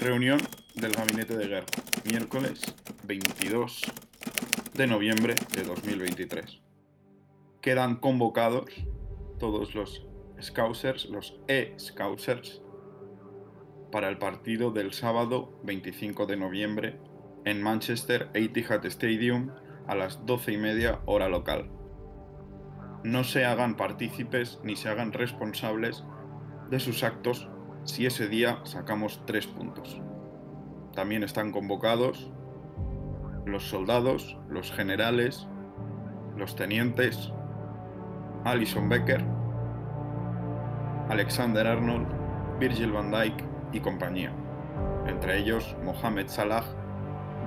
[0.00, 0.38] Reunión
[0.74, 1.66] del Gabinete de Guerra,
[2.04, 2.60] miércoles
[3.04, 3.80] 22
[4.74, 6.60] de noviembre de 2023.
[7.62, 8.66] Quedan convocados
[9.38, 10.06] todos los
[10.40, 12.60] Scousers, los e-Scousers,
[13.90, 17.00] para el partido del sábado 25 de noviembre
[17.46, 19.50] en Manchester Etihad Stadium
[19.86, 21.70] a las 12 y media hora local.
[23.02, 26.04] No se hagan partícipes ni se hagan responsables
[26.68, 27.48] de sus actos
[27.86, 30.00] si ese día sacamos tres puntos.
[30.94, 32.30] También están convocados
[33.46, 35.46] los soldados, los generales,
[36.36, 37.32] los tenientes,
[38.44, 39.24] Alison Becker,
[41.08, 42.08] Alexander Arnold,
[42.58, 44.32] Virgil van Dijk y compañía.
[45.06, 46.64] Entre ellos Mohamed Salah,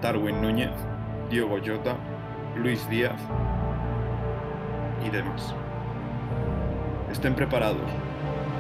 [0.01, 0.71] Darwin Núñez,
[1.29, 1.98] Diego Jota,
[2.55, 3.21] Luis Díaz
[5.05, 5.53] y demás.
[7.12, 7.90] Estén preparados,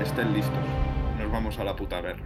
[0.01, 0.78] estén listos
[1.31, 2.23] vamos a la puta guerra.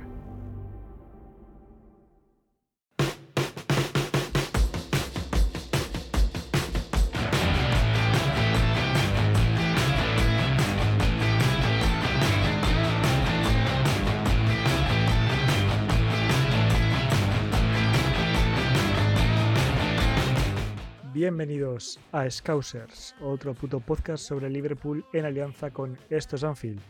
[21.13, 26.81] Bienvenidos a Scousers, otro puto podcast sobre Liverpool en alianza con Estos Anfield.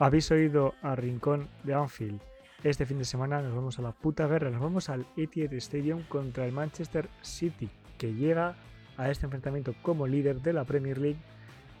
[0.00, 2.20] Habéis oído a Rincón de Anfield.
[2.64, 6.02] Este fin de semana nos vamos a la puta guerra, nos vamos al Etihad Stadium
[6.08, 8.56] contra el Manchester City, que llega
[8.96, 11.20] a este enfrentamiento como líder de la Premier League.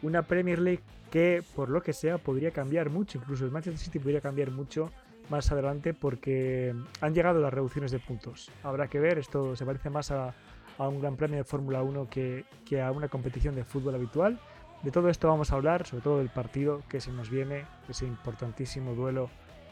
[0.02, 3.98] Una Premier League que, por lo que sea, podría cambiar mucho, incluso el Manchester City
[3.98, 4.92] podría cambiar mucho
[5.28, 8.48] más adelante porque han llegado las reducciones de puntos.
[8.62, 10.34] Habrá que ver, esto se parece más a,
[10.78, 14.38] un gran premio de Fórmula 1 que, que a una competición de fútbol habitual.
[14.84, 18.04] De todo esto vamos a hablar, sobre todo del partido que se nos viene, ese
[18.04, 19.30] importantísimo duelo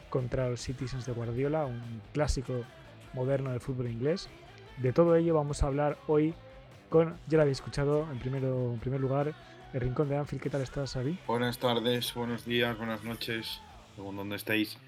[0.09, 2.63] contra los Citizens de Guardiola, un clásico
[3.13, 4.27] moderno del fútbol inglés.
[4.77, 6.33] De todo ello vamos a hablar hoy
[6.89, 9.35] con, ya lo habéis escuchado en, primero, en primer lugar,
[9.71, 10.41] el Rincón de Anfield.
[10.41, 11.19] ¿Qué tal estás, Avi?
[11.27, 13.61] Buenas tardes, buenos días, buenas noches,
[13.95, 14.79] según donde estéis.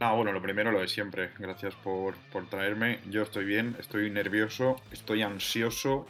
[0.00, 1.28] Ah, bueno, lo primero lo de siempre.
[1.38, 3.00] Gracias por, por traerme.
[3.10, 6.06] Yo estoy bien, estoy nervioso, estoy ansioso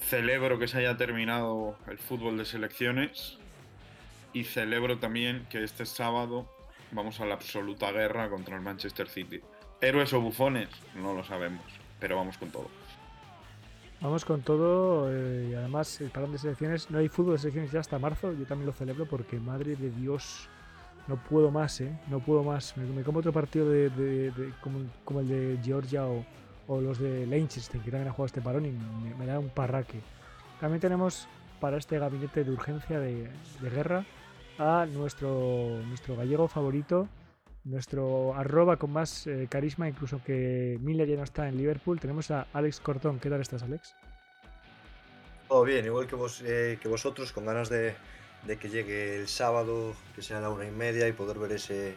[0.00, 3.38] Celebro que se haya terminado el fútbol de selecciones
[4.32, 6.48] y celebro también que este sábado
[6.92, 9.40] vamos a la absoluta guerra contra el Manchester City.
[9.80, 10.68] ¿Héroes o bufones?
[10.94, 11.64] No lo sabemos,
[12.00, 12.68] pero vamos con todo.
[14.00, 17.72] Vamos con todo eh, y además el parón de selecciones, no hay fútbol de selecciones
[17.72, 20.48] ya hasta marzo, yo también lo celebro porque madre de Dios,
[21.08, 21.98] no puedo más, ¿eh?
[22.08, 22.76] No puedo más.
[22.76, 26.24] Me, como otro partido de, como, como, el de Georgia o,
[26.68, 28.72] o los de Leinster, que también han jugado este parón y
[29.18, 30.00] me, da un parraque.
[30.60, 31.26] También tenemos
[31.60, 33.30] para este gabinete de urgencia de,
[33.60, 34.04] guerra
[34.58, 37.08] a nuestro, nuestro gallego favorito,
[37.64, 41.98] nuestro arroba con más eh, carisma, incluso que Miller ya no está en Liverpool.
[42.00, 43.18] Tenemos a Alex Cortón.
[43.18, 43.94] ¿Qué tal estás, Alex?
[45.48, 47.94] Todo bien, igual que, vos, eh, que vosotros, con ganas de,
[48.60, 51.96] que llegue el sábado, que sea la una y media y poder ver ese,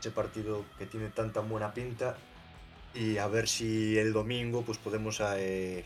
[0.00, 2.16] ese partido que tiene tanta buena pinta
[2.94, 5.84] y a ver si el domingo pues podemos eh,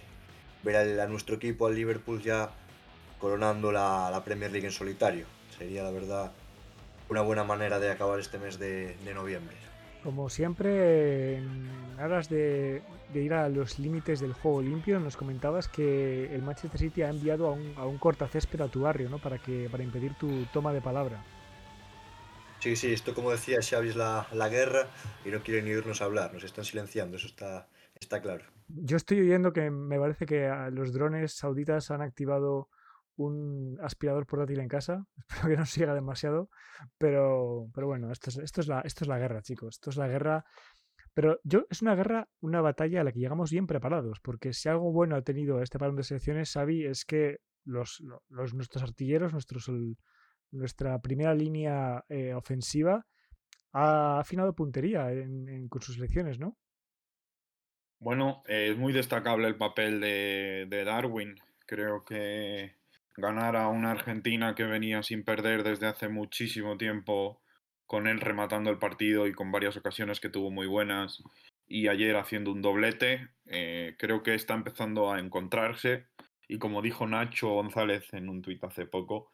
[0.62, 2.50] ver a, nuestro equipo, al Liverpool, ya
[3.20, 5.26] coronando la, Premier League en solitario.
[5.56, 6.32] Sería la verdad
[7.08, 9.54] una buena manera de acabar este mes de, noviembre.
[10.02, 11.68] Como siempre, en
[11.98, 12.82] aras de,
[13.14, 17.48] ir a los límites del juego limpio, nos comentabas que el Manchester City ha enviado
[17.48, 19.18] a un, a un cortacésped a tu barrio, ¿no?
[19.18, 21.24] Para que para impedir tu toma de palabra.
[22.60, 24.88] Sí, sí, esto como decía Xavi es la, guerra
[25.24, 27.68] y no quieren ni oírnos hablar, nos están silenciando, eso está,
[28.00, 28.44] está claro.
[28.68, 32.68] Yo estoy oyendo que me parece que los drones sauditas han activado
[33.16, 36.50] un aspirador portátil en casa, espero que no siga demasiado,
[36.98, 39.96] pero, pero bueno, esto es, esto, es la, esto es la guerra, chicos, esto es
[39.96, 40.44] la guerra
[41.16, 44.68] pero yo, es una guerra, una batalla a la que llegamos bien preparados, porque si
[44.68, 49.32] algo bueno ha tenido este parón de selecciones, Xavi, es que los, los, nuestros artilleros,
[49.32, 49.70] nuestros
[50.50, 53.06] nuestra primera línea eh, ofensiva
[53.72, 56.56] ha afinado puntería en, con sus elecciones, ¿no?
[57.98, 61.40] Bueno, es muy destacable el papel de, Darwin.
[61.66, 62.76] Creo que
[63.16, 67.42] ganar a una Argentina que venía sin perder desde hace muchísimo tiempo,
[67.86, 71.22] con él rematando el partido y con varias ocasiones que tuvo muy buenas,
[71.66, 76.06] y ayer haciendo un doblete, eh, creo que está empezando a encontrarse.
[76.48, 79.30] Y como dijo Nacho González en un tuit hace poco,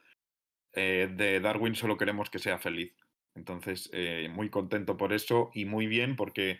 [0.74, 2.94] eh, de Darwin solo queremos que sea feliz.
[3.34, 6.58] Entonces, eh, muy contento por eso y muy bien porque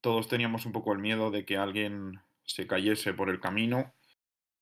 [0.00, 3.94] todos teníamos un poco el miedo de que alguien se cayese por el camino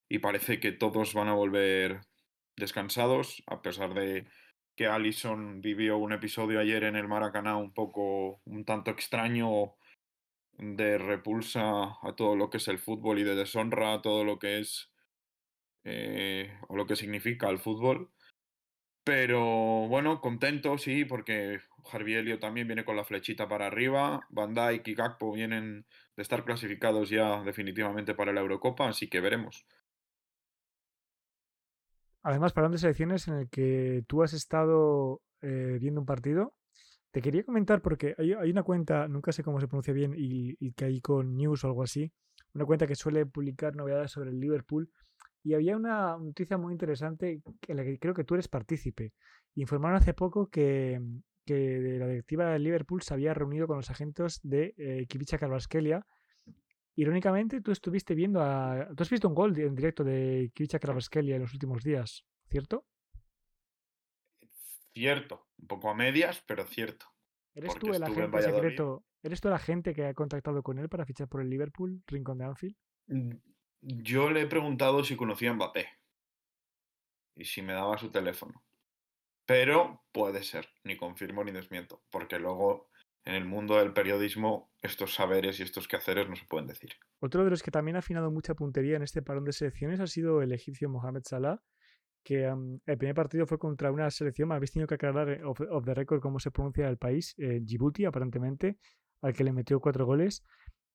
[0.09, 2.01] y parece que todos van a volver
[2.57, 4.27] descansados, a pesar de
[4.77, 9.75] que Allison vivió un episodio ayer en el Maracaná un poco, un tanto extraño
[10.59, 14.39] de repulsa a todo lo que es el fútbol y de deshonra a todo lo
[14.39, 14.91] que es
[15.85, 18.11] eh, o lo que significa el fútbol.
[19.05, 21.61] Pero bueno, contento, sí, porque
[21.91, 24.21] Harvey también viene con la flechita para arriba.
[24.29, 25.87] Van Dijk y Gakpo vienen
[26.17, 29.67] de estar clasificados ya definitivamente para la Eurocopa, así que veremos.
[32.23, 36.55] Además, para de selecciones en el que tú has estado eh, viendo un partido,
[37.11, 40.73] te quería comentar porque hay, una cuenta, nunca sé cómo se pronuncia bien, y, y
[40.73, 42.13] que hay con news o algo así,
[42.53, 44.91] una cuenta que suele publicar novedades sobre el Liverpool
[45.43, 49.13] y había una noticia muy interesante en la que creo que tú eres partícipe.
[49.55, 51.01] Informaron hace poco que,
[51.45, 55.39] que la directiva del Liverpool se había reunido con los agentes de eh, Kivicha
[56.97, 58.89] Irónicamente, tú estuviste viendo a.
[58.95, 62.85] Tú has visto un gol en directo de Kivicha Carvaskelia en los últimos días, ¿cierto?
[64.93, 67.07] Cierto, un poco a medias, pero cierto.
[67.55, 69.05] ¿Eres tú el agente secreto?
[69.23, 72.39] ¿Eres tú el agente que ha contactado con él para fichar por el Liverpool, Rincón
[72.39, 72.77] de Anfield?
[73.83, 75.89] Yo le he preguntado si conocía a Mbappé
[77.37, 78.63] y si me daba su teléfono.
[79.47, 82.91] Pero puede ser, ni confirmo ni desmiento, porque luego
[83.25, 86.91] en el mundo del periodismo estos saberes y estos quehaceres no se pueden decir.
[87.21, 90.07] Otro de los que también ha afinado mucha puntería en este parón de selecciones ha
[90.07, 91.61] sido el egipcio Mohamed Salah,
[92.23, 95.85] que el primer partido fue contra una selección, me habéis tenido que aclarar eh, off,
[95.85, 98.79] the record cómo se pronuncia el país, eh, Djibouti aparentemente,
[99.23, 100.45] al que le metió cuatro goles.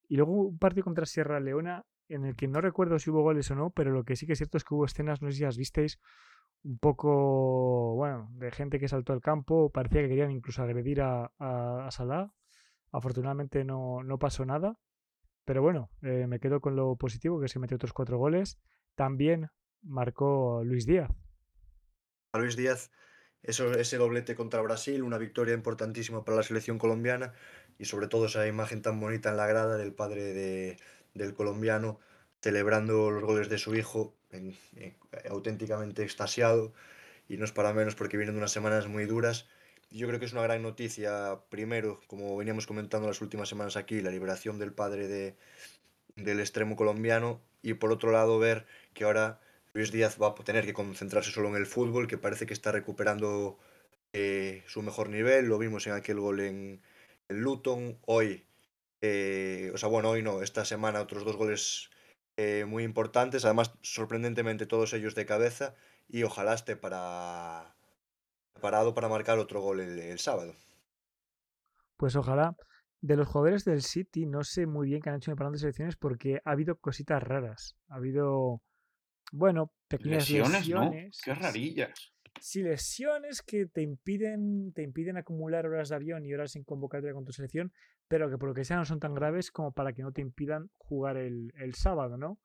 [0.07, 3.49] Y luego un partido contra Sierra Leona en el que no recuerdo si hubo goles
[3.51, 5.37] o no, pero lo que sí que es cierto es que hubo escenas, no sé
[5.37, 5.99] si las visteis,
[6.63, 11.31] un poco, bueno, de gente que saltó al campo, parecía que querían incluso agredir a,
[11.37, 12.31] a, Salah.
[12.91, 14.79] Afortunadamente no, no, pasó nada,
[15.43, 18.57] pero bueno, eh, me quedo con lo positivo, que se metió otros cuatro goles.
[18.95, 19.49] También
[19.83, 21.11] marcó Luis Díaz.
[22.31, 22.91] A Luis Díaz,
[23.43, 27.33] eso, ese doblete contra Brasil, una victoria importantísima para la selección colombiana
[27.77, 30.77] y sobre todo esa imagen tan bonita en la grada del padre de,
[31.15, 31.99] del colombiano
[32.41, 34.13] celebrando los goles de su hijo,
[35.27, 36.73] auténticamente extasiado,
[37.27, 39.47] y no es para menos porque vienen unas semanas muy duras.
[39.89, 44.01] Yo creo que es una gran noticia, primero, como veníamos comentando las últimas semanas aquí,
[44.01, 45.35] la liberación del padre de,
[46.15, 49.39] del extremo colombiano, y por otro lado ver que ahora
[49.73, 52.71] Luis Díaz va a tener que concentrarse solo en el fútbol, que parece que está
[52.71, 53.57] recuperando
[54.13, 56.81] eh, su mejor nivel, lo vimos en aquel gol en,
[57.27, 58.45] en Luton, hoy
[59.01, 61.89] eh, o sea, bueno, hoy no, esta semana otros dos goles
[62.37, 65.75] eh, muy importantes, además sorprendentemente todos ellos de cabeza
[66.07, 67.75] y ojalá esté para
[68.53, 70.55] preparado para marcar otro gol el, sábado.
[71.97, 72.55] Pues ojalá.
[73.01, 75.59] De los jugadores del City no sé muy bien qué han hecho en el de
[75.59, 77.75] selecciones porque ha habido cositas raras.
[77.89, 78.61] Ha habido,
[79.31, 80.67] bueno, pequeñas lesiones.
[80.67, 81.21] lesiones.
[81.23, 86.55] Qué rarillas si lesiones que te impiden, te impiden acumular horas de avión y horas
[86.55, 87.71] en convocatoria con tu selección,
[88.07, 90.21] pero que por lo que sea no son tan graves como para que no te
[90.21, 92.39] impidan jugar el, sábado, ¿no?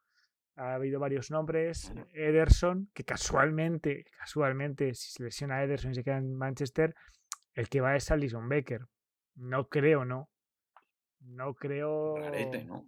[0.56, 1.92] Ha habido varios nombres.
[2.12, 6.94] Ederson, que casualmente, casualmente, si se lesiona a Ederson y se queda en Manchester,
[7.54, 8.86] el que va es Alison Becker.
[9.36, 10.28] No creo, ¿no?
[11.20, 12.16] No creo.
[12.16, 12.86] Rarete, ¿no?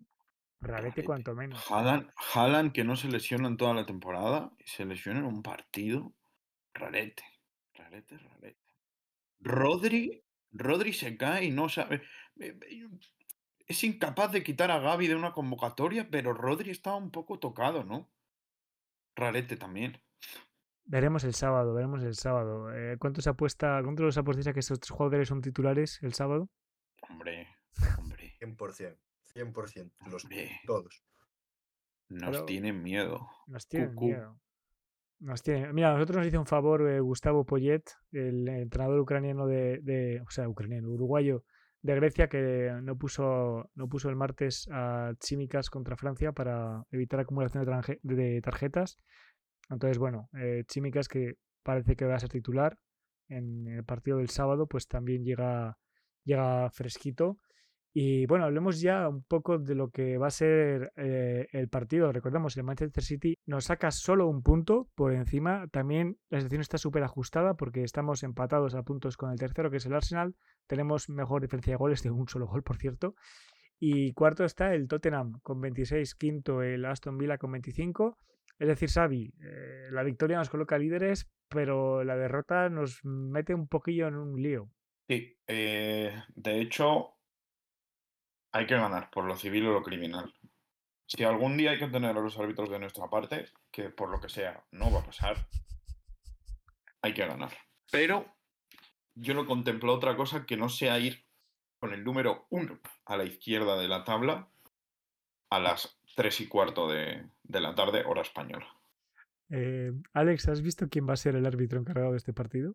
[0.61, 1.65] Rarete, cuanto menos.
[1.71, 6.15] Haaland, que no se lesiona en toda la temporada y se lesiona en un partido.
[6.75, 7.25] Rarete,
[7.75, 8.75] rarete, rarete.
[9.41, 12.03] Rodri, Rodri se cae y no sabe.
[13.67, 17.85] Es incapaz de quitar a Gaby de una convocatoria, pero Rodri estaba un poco tocado,
[17.85, 18.11] ¿no?
[19.17, 20.01] Rarete también.
[20.85, 22.75] Veremos el sábado, veremos el sábado.
[22.75, 26.51] Eh, ¿Cuánto se apuesta, cuánto los apuestas a que estos jugadores son titulares el sábado?
[27.09, 27.49] Hombre,
[27.99, 28.23] hombre.
[28.43, 28.99] 100%,
[29.35, 30.27] 100%, los
[30.67, 31.05] todos.
[32.09, 33.29] Nos tienen miedo.
[33.47, 34.41] Nos tienen miedo.
[35.23, 40.49] Mira, nosotros nos hizo un favor eh, Gustavo Poyet, el entrenador ucraniano de, o sea,
[40.49, 41.45] ucraniano, uruguayo
[41.81, 47.21] de Grecia, que no puso, no puso el martes a Chimicas contra Francia para evitar
[47.21, 47.65] acumulación
[48.03, 48.99] de, tarjetas.
[49.71, 52.79] Entonces, bueno, eh, Chimicas, que parece que va a ser titular
[53.29, 55.79] en el partido del sábado, pues también llega,
[56.25, 57.39] llega fresquito.
[57.95, 62.11] Y bueno, hablemos ya un poco de lo que va a ser eh, el partido.
[62.11, 65.67] Recordemos, el Manchester City nos saca solo un punto por encima.
[65.69, 69.77] También la situación está súper ajustada porque estamos empatados a puntos con el tercero, que
[69.77, 70.35] es el Arsenal.
[70.67, 73.15] Tenemos mejor diferencia de goles de un solo gol, por cierto.
[73.79, 78.17] Y cuarto está el Tottenham con 26, quinto el Aston Villa con 25.
[78.59, 83.69] Es decir, Xavi, eh, la victoria nos coloca líderes, pero la derrota nos mete un
[83.69, 84.71] poquillo en un lío.
[85.09, 87.17] Sí, eh, de hecho,
[88.53, 90.33] hay que ganar por lo civil o lo criminal.
[91.07, 94.21] Si algún día hay que tener a los árbitros de nuestra parte, que por lo
[94.21, 95.49] que sea no va a pasar,
[97.03, 97.53] hay que ganar.
[97.91, 98.35] Pero
[99.15, 101.25] yo no contemplo otra cosa que no sea ir
[101.81, 104.49] con el número 1 a la izquierda de la tabla
[105.51, 108.67] a las 3 y cuarto de, de la tarde, hora española.
[109.51, 112.75] Eh, Alex, ¿has visto quién va a ser el árbitro encargado de este partido?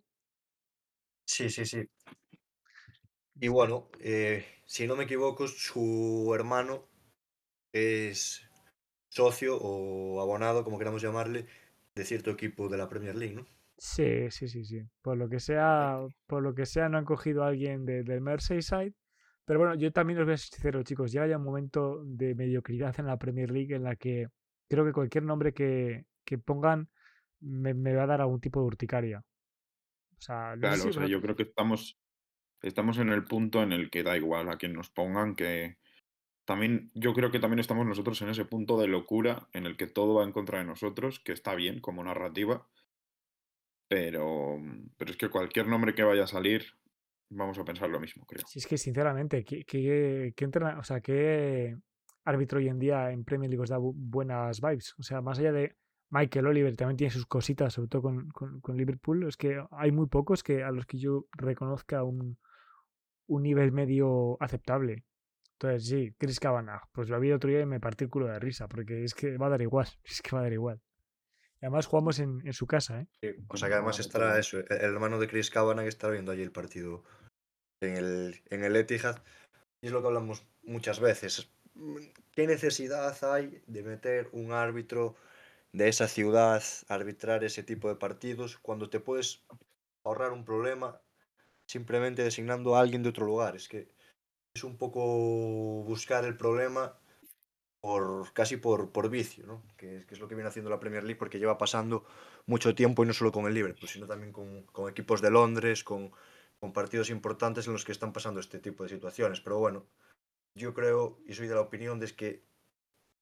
[1.25, 1.89] Sí, sí, sí.
[3.39, 6.87] Y bueno, eh, si no me equivoco, su hermano
[7.73, 8.41] es
[9.09, 11.47] socio o abonado, como queramos llamarle,
[11.95, 13.47] de cierto equipo de la Premier League, ¿no?
[13.77, 14.81] Sí, sí, sí, sí.
[15.01, 18.21] Por lo que sea, por lo que sea, no han cogido a alguien de, del
[18.21, 18.93] Merseyside.
[19.45, 21.11] Pero bueno, yo también os voy a ser sincero, chicos.
[21.11, 24.27] Llega ya un momento de mediocridad en la Premier League en la que
[24.67, 26.89] creo que cualquier nombre que, que pongan
[27.39, 29.19] me, me va a dar algún tipo de urticaria.
[30.19, 31.97] O sea, no sé Claro, si o sea, yo creo que estamos,
[32.61, 35.77] estamos en el punto en el que da igual a quien nos pongan, que
[36.45, 39.87] también, yo creo que también estamos nosotros en ese punto de locura en el que
[39.87, 42.65] todo va en contra de nosotros, que está bien como narrativa,
[43.87, 44.57] pero,
[44.97, 46.65] pero es que cualquier nombre que vaya a salir,
[47.29, 48.45] vamos a pensar lo mismo, creo.
[48.47, 51.77] Si es que sinceramente, ¿qué, qué, qué entrena- o sea, qué
[52.25, 54.93] árbitro hoy en día en Premier League os da bu- buenas vibes?
[54.99, 55.75] O sea, más allá de
[56.09, 59.91] Michael Oliver, también tiene sus cositas, sobre todo con, con- con Liverpool, es que hay
[59.91, 62.37] muy pocos que a los que yo reconozca un,
[63.27, 65.03] un nivel medio aceptable.
[65.53, 68.27] Entonces, sí, Chris Kavanagh, pues lo vi el otro día y me partí el culo
[68.27, 70.81] de risa, porque es que va a dar igual, es que va a dar igual.
[71.59, 73.07] Y además jugamos en, en su casa, ¿eh?
[73.21, 76.31] Sí, O sea que además estará eso, el el hermano de Chris Kavanagh estará viendo
[76.31, 77.03] allí el partido
[77.81, 79.23] en el, en el Etihad.
[79.81, 81.51] Y es lo que hablamos muchas veces.
[82.31, 85.15] ¿Qué necesidad hay de meter un árbitro
[85.71, 89.43] de esa ciudad a arbitrar ese tipo de partidos cuando te puedes
[90.03, 91.01] ahorrar un problema
[91.67, 93.55] simplemente designando a alguien de otro lugar?
[93.55, 93.89] Es que
[94.55, 96.97] es un poco buscar el problema
[97.81, 99.63] por casi por, por vicio, ¿no?
[99.77, 102.05] Que, es- que es lo que viene haciendo la Premier League porque lleva pasando
[102.47, 105.83] mucho tiempo y no solo con el Liverpool, sino también con, con equipos de Londres,
[105.83, 106.11] con,
[106.59, 109.41] con partidos importantes en los que están pasando este tipo de situaciones.
[109.41, 109.85] Pero bueno,
[110.55, 112.43] yo creo y soy de la opinión de que,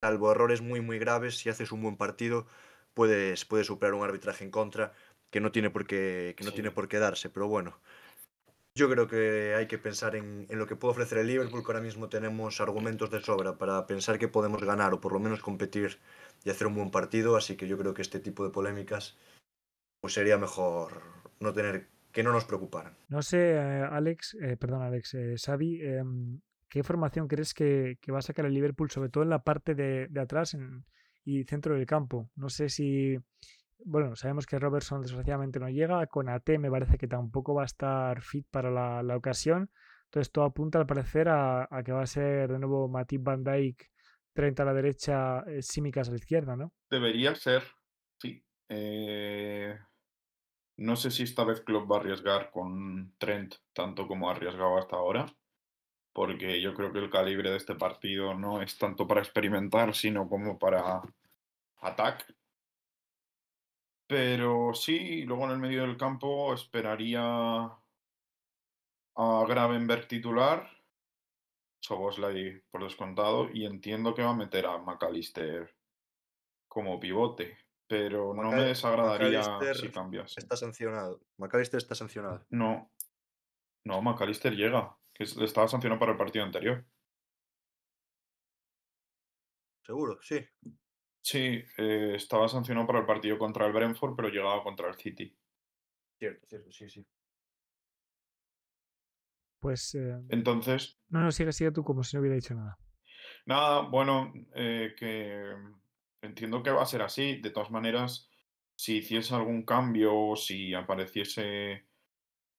[0.02, 2.48] salvo errores muy, muy graves, si haces un buen partido,
[2.94, 4.94] puedes, puedes superar un arbitraje en contra
[5.32, 6.56] que no tiene por qué, que no Sí.
[6.56, 7.30] tiene por qué darse.
[7.30, 7.80] Pero bueno,
[8.76, 11.68] yo creo que hay que pensar en, en lo que puede ofrecer el Liverpool, que
[11.72, 15.42] ahora mismo tenemos argumentos de sobra para pensar que podemos ganar o por lo menos
[15.42, 15.98] competir
[16.44, 19.18] y hacer un buen partido, así que yo creo que este tipo de polémicas
[20.02, 21.02] pues sería mejor
[21.40, 22.94] no tener que no nos preocuparan.
[23.10, 26.40] No sé, eh, Alex, eh, perdón, Alex, eh, Xavi, em,
[26.70, 29.76] ¿qué formación crees que, que va a sacar el Liverpool, sobre todo en la parte
[29.76, 30.86] de, de atrás en-
[31.24, 32.30] y centro del campo?
[32.36, 33.18] No sé si,
[33.86, 37.66] bueno, sabemos que Robertson desgraciadamente no llega, con AT me parece que tampoco va a
[37.66, 39.70] estar fit para la, la ocasión,
[40.06, 43.44] entonces todo apunta al parecer a, a que va a ser de nuevo Matip Van
[43.44, 43.90] Dijk,
[44.34, 46.74] 30 a la derecha, eh, Simicas a la izquierda, ¿no?
[46.90, 47.64] Debería ser,
[48.18, 48.44] sí.
[48.70, 49.78] Eh,
[50.78, 54.78] no sé si esta vez Klopp va a arriesgar con Trent tanto como ha arriesgado
[54.78, 55.26] hasta ahora,
[56.12, 60.28] porque yo creo que el calibre de este partido no es tanto para experimentar, sino
[60.28, 61.02] como para
[61.82, 62.26] ataque.
[64.08, 67.22] Pero sí, luego en el medio del campo esperaría
[69.18, 70.70] a Gravenberg titular,
[71.82, 75.76] Soboslai por descontado, y entiendo que va a meter a McAllister
[76.68, 77.58] como pivote,
[77.88, 80.40] pero no me desagradaría McAllister si cambiase.
[80.40, 81.22] Está sancionado.
[81.38, 82.46] McAllister está sancionado.
[82.50, 82.92] No,
[83.86, 86.86] no, McAllister llega, que es- estaba sancionado para el partido anterior.
[89.84, 90.44] Seguro, sí.
[91.26, 95.36] Sí, eh, estaba sancionado para el partido contra el Brentford, pero llegaba contra el City.
[96.20, 97.04] Cierto, cierto, sí, sí.
[99.60, 102.78] Pues, eh, Entonces, no, no, sigue, sigue tú como si no hubiera dicho nada.
[103.48, 105.52] Nada, bueno, eh, que
[106.22, 107.42] entiendo que va a ser así.
[107.42, 108.30] De todas maneras,
[108.76, 111.88] si hiciese algún cambio o si apareciese,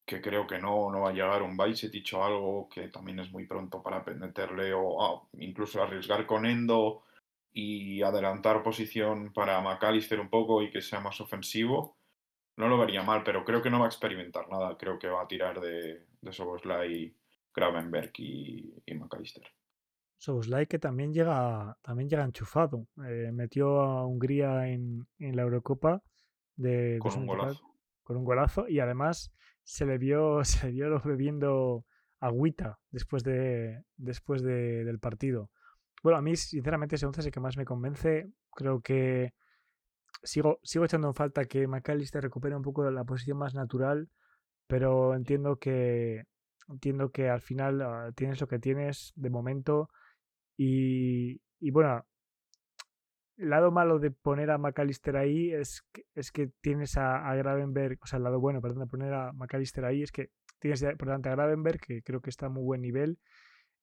[0.05, 3.31] que creo que no, no va a llegar un Bajcetic o algo, que también es
[3.31, 7.06] muy pronto para meterle o ah, incluso arriesgar con Endo
[7.63, 11.99] y adelantar posición para McAllister un poco y que sea más ofensivo,
[12.57, 14.77] no lo vería mal, pero creo que no va a experimentar nada.
[14.79, 17.17] Creo que va a tirar de, de Soboslai,
[17.55, 19.45] Gravenberg y, y McAllister.
[20.19, 22.87] Soboslai que también llega, también llega enchufado.
[23.07, 26.03] Eh, metió a Hungría en, en la Eurocopa
[26.57, 27.65] de Con un 2024 golazo.
[28.03, 29.33] con un golazo y además
[29.63, 31.85] se le vio, se le vio bebiendo
[32.21, 35.51] agüita después de después de- del partido.
[36.03, 38.31] Bueno, a mí sinceramente ese 11 es el que más me convence.
[38.53, 39.33] Creo que
[40.23, 44.09] sigo, sigo echando en falta que McAllister recupere un poco la posición más natural,
[44.67, 46.25] pero entiendo que
[46.69, 49.89] entiendo que al final ah, tienes lo que tienes de momento
[50.57, 52.05] y, y bueno,
[53.37, 57.35] el lado malo de poner a McAllister ahí es que, es que tienes a, a
[57.37, 60.83] Gravenberg, o sea, el lado bueno, perdón, de poner a McAllister ahí es que tienes
[60.99, 63.19] por delante a Gravenberg, que creo que está a muy buen nivel.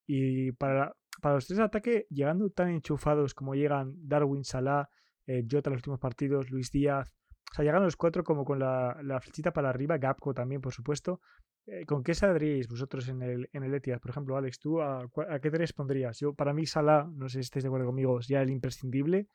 [0.06, 4.88] Y para, para los tres ataques, llegando tan enchufados como llegan Darwin, Salah,
[5.26, 7.12] eh, Jota los últimos partidos, Luis Díaz,
[7.50, 10.72] o sea, llegan los cuatro como con la, la flechita para arriba, Gapco también, por
[10.72, 11.20] supuesto.
[11.66, 14.00] Eh, ¿Con qué saldríais vosotros en el, en el Etihad?
[14.00, 15.08] Por ejemplo, Alex, ¿tú a,
[15.40, 16.18] qué te respondrías?
[16.18, 19.28] Yo, para mí, Salah, no sé si estáis de acuerdo conmigo, es ya el imprescindible.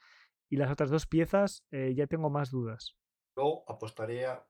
[0.50, 2.98] Y las otras dos piezas, eh, ya tengo más dudas.
[3.38, 4.44] Yo apostaría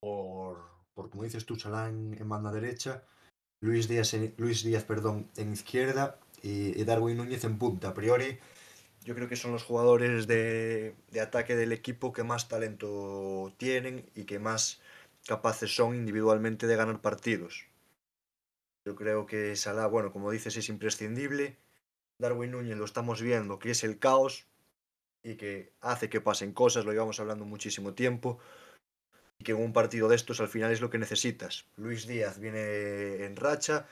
[0.00, 0.58] por,
[0.92, 3.04] por como dices tú, Salah en, banda derecha,
[3.62, 7.88] Luis Díaz, Luis Díaz perdón, en izquierda y, y, Darwin Núñez en punta.
[7.88, 8.38] A priori,
[9.04, 14.04] yo creo que son los jugadores de, de ataque del equipo que más talento tienen
[14.14, 14.80] y que más
[15.26, 17.66] capaces son individualmente de ganar partidos.
[18.86, 21.56] Yo creo que Salah, bueno, como dices, es imprescindible.
[22.18, 24.46] Darwin Núñez lo estamos viendo, que es el caos
[25.22, 28.38] y que hace que pasen cosas, lo llevamos hablando muchísimo tiempo.
[29.38, 31.64] Y que en un partido de estos al final es lo que necesitas.
[31.76, 33.86] Luis Díaz viene en racha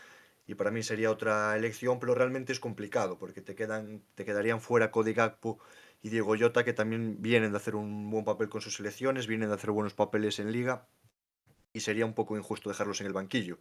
[0.47, 4.61] y para mí sería otra elección, pero realmente es complicado porque te, quedan, te quedarían
[4.61, 5.59] fuera Cody Gakpo
[6.03, 9.49] y Diego Llota, que también vienen de hacer un buen papel con sus selecciones, vienen
[9.49, 10.89] de hacer buenos papeles en liga
[11.73, 13.59] y sería un poco injusto dejarlos en el banquillo.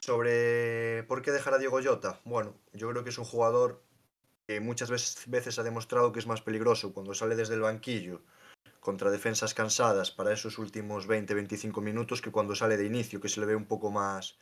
[0.00, 3.82] Sobre por qué dejar a Diego Llota, bueno, yo creo que es un jugador
[4.46, 8.22] que muchas veces ha demostrado que es más peligroso cuando sale desde el banquillo
[8.80, 13.40] contra defensas cansadas para esos últimos 20-25 minutos que cuando sale de inicio, que se
[13.40, 14.38] le ve un poco más,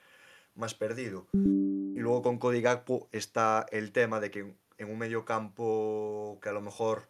[0.57, 1.27] más perdido.
[1.33, 2.63] Y luego con Cody
[3.13, 7.09] está el tema de que en un medio campo que a lo mejor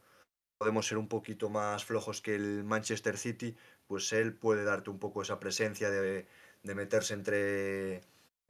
[0.58, 4.98] podemos ser un poquito más flojos que el Manchester City, pues él puede darte un
[4.98, 6.26] poco esa presencia de,
[6.62, 8.00] de meterse entre,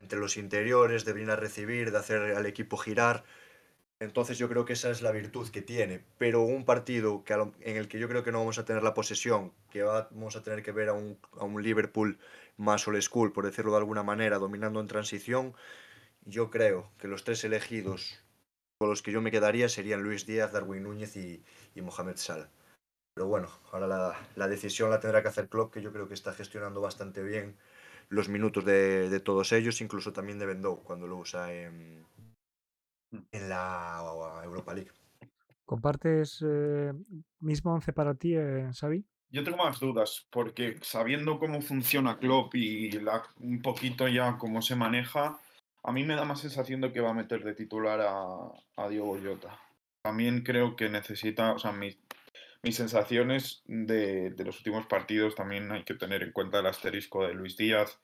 [0.01, 3.25] entre los interiores, de venir a recibir, de hacer al equipo girar.
[3.99, 6.05] Entonces yo creo que esa es la virtud que tiene.
[6.19, 8.95] Pero un partido que en el que yo creo que no vamos a tener la
[8.95, 12.19] posesión, que vamos a tener que ver a un, a un Liverpool
[12.57, 15.55] más old school, por decirlo de alguna manera, dominando en transición,
[16.25, 18.23] yo creo que los tres elegidos
[18.79, 21.43] con los que yo me quedaría serían Luis Díaz, Darwin Núñez y,
[21.75, 22.51] y Mohamed Salah.
[23.15, 26.15] Pero bueno, ahora la, la, decisión la tendrá que hacer Klopp, que yo creo que
[26.15, 27.57] está gestionando bastante bien
[28.11, 32.05] los minutos de, de todos ellos, incluso también de Bendou, cuando lo usa en,
[33.33, 34.91] en la Europa League.
[35.65, 36.93] ¿Compartes eh,
[37.41, 39.05] mismo once para ti, eh, Xavi?
[39.31, 44.63] Yo tengo más dudas, porque sabiendo cómo funciona Klopp y la, un poquito ya cómo
[44.63, 45.39] se maneja,
[45.83, 48.89] a mí me da más sensación de que va a meter de titular a, a
[48.89, 49.59] Diogo Jota.
[50.03, 51.97] También creo que necesita, o sea, mi,
[52.63, 57.27] mis sensaciones de, de, los últimos partidos también hay que tener en cuenta el asterisco
[57.27, 58.01] de Luis Díaz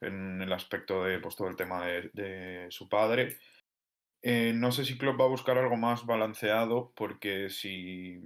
[0.00, 3.38] en el aspecto de pues, todo el tema de, de su padre.
[4.22, 8.20] Eh, no sé si Klopp va a buscar algo más balanceado, porque si.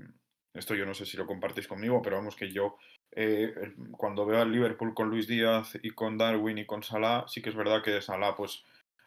[0.52, 2.76] Esto yo no sé si lo compartís conmigo, pero vamos que yo,
[3.12, 3.54] eh,
[3.92, 7.50] cuando veo al Liverpool con Luis Díaz y con Darwin y con Salah, sí que
[7.50, 8.64] es verdad que de Salah, pues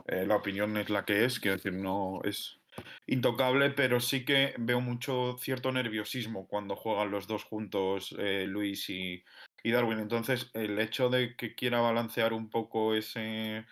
[0.08, 2.60] eh, la opinión es la que es, quiero decir, no es
[3.08, 8.90] intocable, pero sí que veo mucho cierto nerviosismo cuando juegan los dos juntos, eh, Luis
[8.90, 9.24] y,
[9.64, 10.00] y, Darwin.
[10.00, 13.66] Entonces, el hecho de que quiera balancear un poco ese,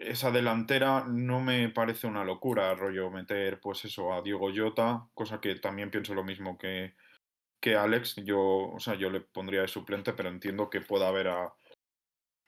[0.00, 5.40] esa delantera no me parece una locura, rollo, meter pues eso a Diego Jota, cosa
[5.40, 6.94] que también pienso lo mismo que,
[7.60, 8.16] que Alex.
[8.24, 11.54] Yo, o sea, yo le pondría de suplente, pero entiendo que pueda haber a,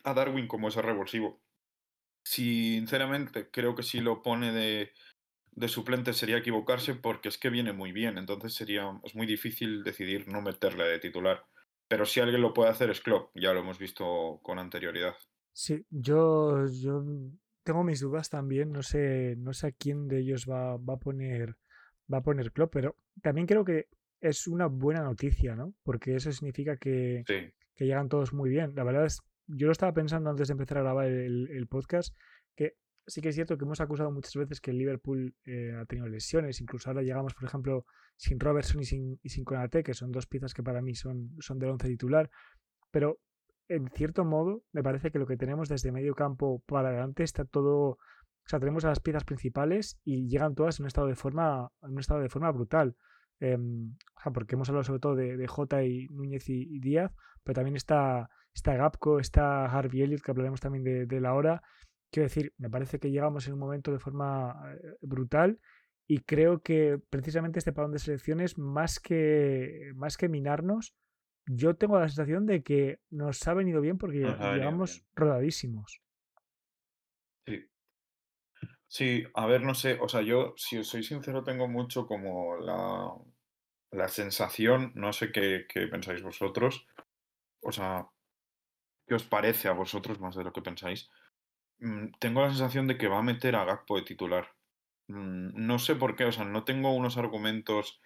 [0.04, 1.40] a Darwin como ese revulsivo.
[2.24, 4.92] Sinceramente, creo que si lo pone de,
[5.52, 9.82] de suplente sería equivocarse porque es que viene muy bien, entonces sería es muy difícil
[9.84, 11.46] decidir no meterle de titular.
[11.88, 15.16] Pero si alguien lo puede hacer es Klopp, ya lo hemos visto con anterioridad.
[15.52, 17.04] Sí, yo, yo
[17.62, 20.98] tengo mis dudas también, no sé, no sé a quién de ellos va, va a
[20.98, 21.56] poner
[22.12, 23.88] va a poner Klopp, pero también creo que
[24.20, 25.74] es una buena noticia, ¿no?
[25.82, 27.52] Porque eso significa que, sí.
[27.74, 28.74] que llegan todos muy bien.
[28.74, 32.14] La verdad es, yo lo estaba pensando antes de empezar a grabar el, el podcast,
[32.54, 35.84] que sí que es cierto que hemos acusado muchas veces que el Liverpool eh, ha
[35.86, 37.84] tenido lesiones, incluso ahora llegamos, por ejemplo,
[38.16, 41.30] sin Robertson y sin, y sin Konate, que son dos piezas que para mí son,
[41.40, 42.30] son del once titular,
[42.90, 43.20] pero
[43.74, 47.44] en cierto modo me parece que lo que tenemos desde medio campo para adelante está
[47.44, 47.98] todo, o
[48.46, 51.92] sea, tenemos a las piezas principales y llegan todas en un estado de forma, en
[51.92, 52.96] un estado de forma brutal.
[53.40, 57.12] Eh, o sea, porque hemos hablado sobre todo de, de Jota y Núñez y, Díaz,
[57.42, 61.62] pero también está, está Gapco, está Harvey Elliott, que hablaremos también de, de la hora.
[62.10, 64.54] Quiero decir, me parece que llegamos en un momento de forma
[65.00, 65.58] brutal
[66.06, 70.94] y creo que precisamente este parón de selecciones, más que, más que minarnos,
[71.46, 75.06] yo tengo la sensación de que nos ha venido bien porque Ajá, llegamos bien.
[75.14, 76.00] rodadísimos.
[77.46, 77.68] Sí.
[78.88, 82.56] Sí, a ver, no sé, o sea, yo, si os soy sincero, tengo mucho como
[82.58, 83.10] la,
[83.90, 86.86] la sensación, no sé qué, qué pensáis vosotros,
[87.62, 88.06] o sea,
[89.06, 91.10] ¿qué os parece a vosotros más de lo que pensáis?
[91.78, 94.48] Mm, tengo la sensación de que va a meter a Gakpo de titular.
[95.08, 98.00] Mm, no sé por qué, o sea, no tengo unos argumentos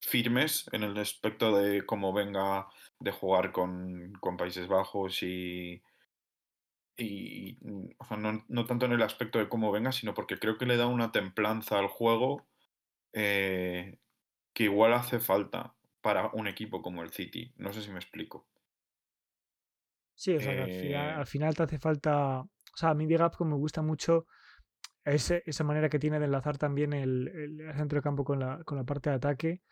[0.00, 2.68] firmes en el aspecto de cómo venga
[3.00, 5.82] de jugar con, con Países Bajos y,
[6.96, 7.58] y
[7.98, 10.66] o sea, no, no, tanto en el aspecto de cómo venga, sino porque creo que
[10.66, 12.46] le da una templanza al juego
[13.12, 13.98] eh,
[14.52, 17.52] que igual hace falta para un equipo como el City.
[17.56, 18.46] No sé si me explico.
[20.14, 20.62] Sí, o sea, eh...
[20.62, 22.40] al, final, al, final, te hace falta.
[22.40, 24.26] O sea, a mí de Gapco me gusta mucho
[25.04, 28.62] ese, esa manera que tiene de enlazar también el, el centro de campo con la,
[28.64, 29.62] con la parte de ataque.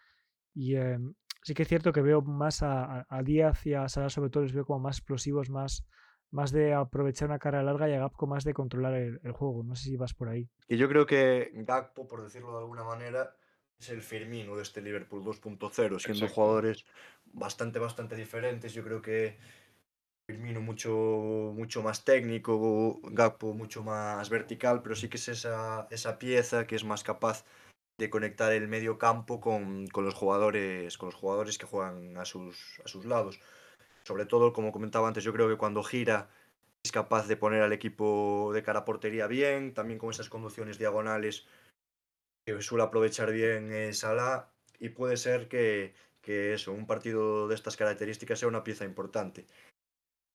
[0.57, 0.99] Y eh,
[1.43, 4.43] sí que es cierto que veo más a, a Díaz y a Salah, sobre todo,
[4.43, 5.85] les veo como más explosivos, más,
[6.31, 9.63] más de aprovechar una carrera larga y a Gapco más de controlar el, el, juego.
[9.63, 10.49] No sé si vas por ahí.
[10.67, 13.37] Y yo creo que Gapco, por decirlo de alguna manera,
[13.79, 16.35] es el Firmino de este Liverpool 2.0, siendo Exacto.
[16.35, 16.87] jugadores
[17.27, 18.73] bastante, bastante diferentes.
[18.73, 19.37] Yo creo que
[20.27, 26.19] Firmino mucho, mucho más técnico, Gappo mucho más vertical, pero sí que es esa, esa
[26.19, 27.45] pieza que es más capaz
[27.99, 32.25] de conectar el medio campo con, con, los jugadores con los jugadores que juegan a
[32.25, 33.41] sus, a sus lados.
[34.05, 36.29] Sobre todo, como comentaba antes, yo creo que cuando gira
[36.85, 40.79] es capaz de poner al equipo de cara a portería bien, también con esas conducciones
[40.79, 41.47] diagonales
[42.47, 47.55] que suele aprovechar bien eh, Salah y puede ser que, que eso, un partido de
[47.57, 49.47] estas características sea una pieza importante.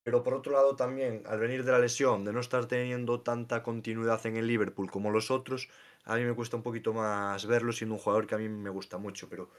[0.04, 3.62] Pero por otro lado también, al venir de la lesión, de no estar teniendo tanta
[3.62, 5.70] continuidad en el Liverpool como los otros,
[6.06, 8.70] a mí me cuesta un poquito más verlo siendo un jugador que a mí me
[8.70, 9.50] gusta mucho, pero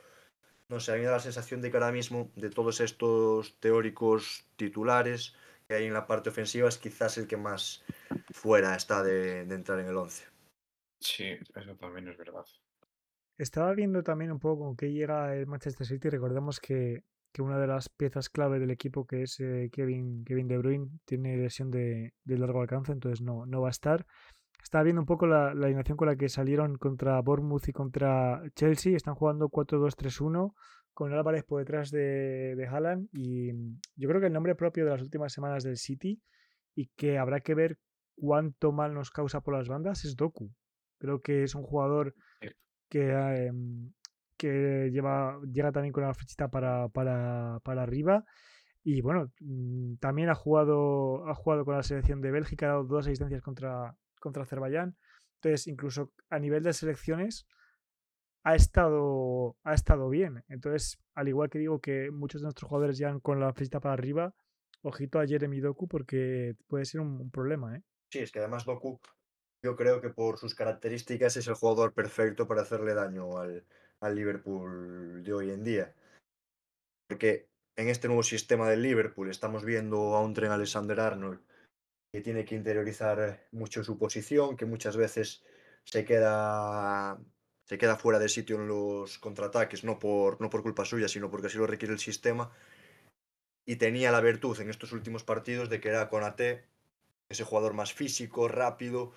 [0.68, 3.58] no sé, a mí me da la sensación de que ahora mismo, de todos estos
[3.60, 5.34] teóricos titulares
[5.68, 7.84] que hay en la parte ofensiva, es quizás el que más
[8.30, 10.24] fuera está de, de entrar en el 11.
[10.98, 12.44] Sí, eso también es verdad.
[13.36, 16.08] Estaba viendo también un poco con qué llega el Manchester City.
[16.10, 17.02] Recordemos que,
[17.32, 20.88] que, una de las piezas clave del equipo, que es eh, Kevin, Kevin De Bruyne,
[21.04, 24.06] tiene lesión de, de, largo alcance, entonces no, no va a estar.
[24.62, 28.42] Estaba viendo un poco la, la, alineación con la que salieron contra Bournemouth y contra
[28.54, 28.96] Chelsea.
[28.96, 30.54] Están jugando 4-2-3-1
[30.94, 33.08] con Álvarez por detrás de, de Haaland.
[33.12, 33.52] Y
[33.96, 36.22] yo creo que el nombre propio de las últimas semanas del City
[36.74, 37.78] y que habrá que ver
[38.14, 40.50] cuánto mal nos causa por las bandas es Doku.
[40.98, 42.14] Creo que es un jugador
[42.88, 43.52] que, eh,
[44.36, 48.24] que lleva, llega también con la flechita para, para, para arriba.
[48.84, 52.84] Y bueno, mm, también ha jugado, ha jugado con la selección de Bélgica, ha dado
[52.84, 54.96] dos asistencias contra, contra Azerbaiyán.
[55.36, 57.46] Entonces, incluso a nivel de selecciones,
[58.44, 60.44] ha estado, ha estado bien.
[60.48, 63.94] Entonces, al igual que digo que muchos de nuestros jugadores llegan con la flechita para
[63.94, 64.34] arriba,
[64.82, 67.76] ojito a Jeremy Doku porque puede ser un, un problema.
[67.76, 67.82] ¿eh?
[68.10, 69.00] Sí, es que además Doku
[69.64, 73.64] yo creo que por sus características es el jugador perfecto para hacerle daño al,
[74.00, 75.94] al Liverpool de hoy en día.
[77.08, 81.40] Porque en este nuevo sistema del Liverpool estamos viendo a un tren Alexander Arnold
[82.12, 85.42] que tiene que interiorizar mucho su posición, que muchas veces
[85.84, 87.18] se queda
[87.64, 91.30] se queda fuera de sitio en los contraataques, no por, no por culpa suya, sino
[91.30, 92.52] porque así lo requiere el sistema.
[93.64, 96.64] Y tenía la virtud en estos últimos partidos de que era Conate,
[97.30, 99.12] ese jugador más físico, rápido,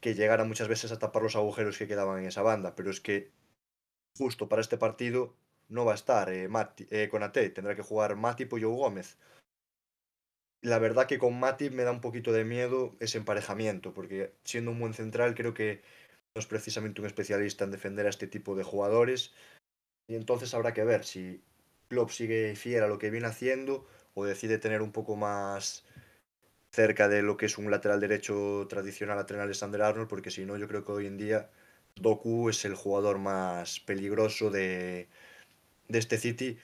[0.00, 3.00] que llegara muchas veces a tapar los agujeros que quedaban en esa banda, pero es
[3.00, 3.32] que
[4.18, 5.34] justo para este partido
[5.68, 9.16] no va a estar eh, Mati, eh, Conate, tendrá que jugar Matip o Joe Gómez.
[10.64, 14.70] La verdad que con Matip me da un poquito de miedo ese emparejamiento, porque siendo
[14.70, 15.82] un buen central creo que
[16.34, 19.34] no es precisamente un especialista en defender a este tipo de jugadores,
[20.08, 21.42] y entonces habrá que ver si
[21.88, 25.84] Klopp sigue fiel a lo que viene haciendo o decide tener un poco más
[26.70, 30.46] cerca de lo que es un lateral derecho tradicional a tener Alexander Arnold, porque si
[30.46, 31.50] no, yo creo que hoy en día
[31.96, 35.08] Doku es el jugador más peligroso de,
[35.88, 36.56] de este City,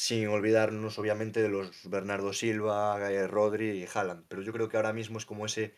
[0.00, 4.24] sin olvidarnos obviamente de los Bernardo Silva, Rodri y Haaland.
[4.28, 5.74] Pero yo creo que ahora mismo es como ese,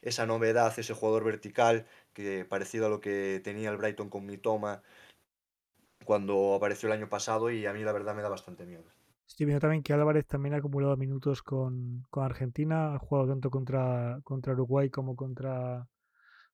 [0.00, 1.84] esa novedad, ese jugador vertical,
[2.14, 4.82] que parecido a lo que tenía el Brighton con Mitoma
[6.06, 8.84] cuando apareció el año pasado y a mí la verdad me da bastante miedo.
[9.28, 13.50] Estoy viendo también que Álvarez también ha acumulado minutos con, con Argentina, ha jugado tanto
[13.50, 15.86] contra, contra Uruguay como contra,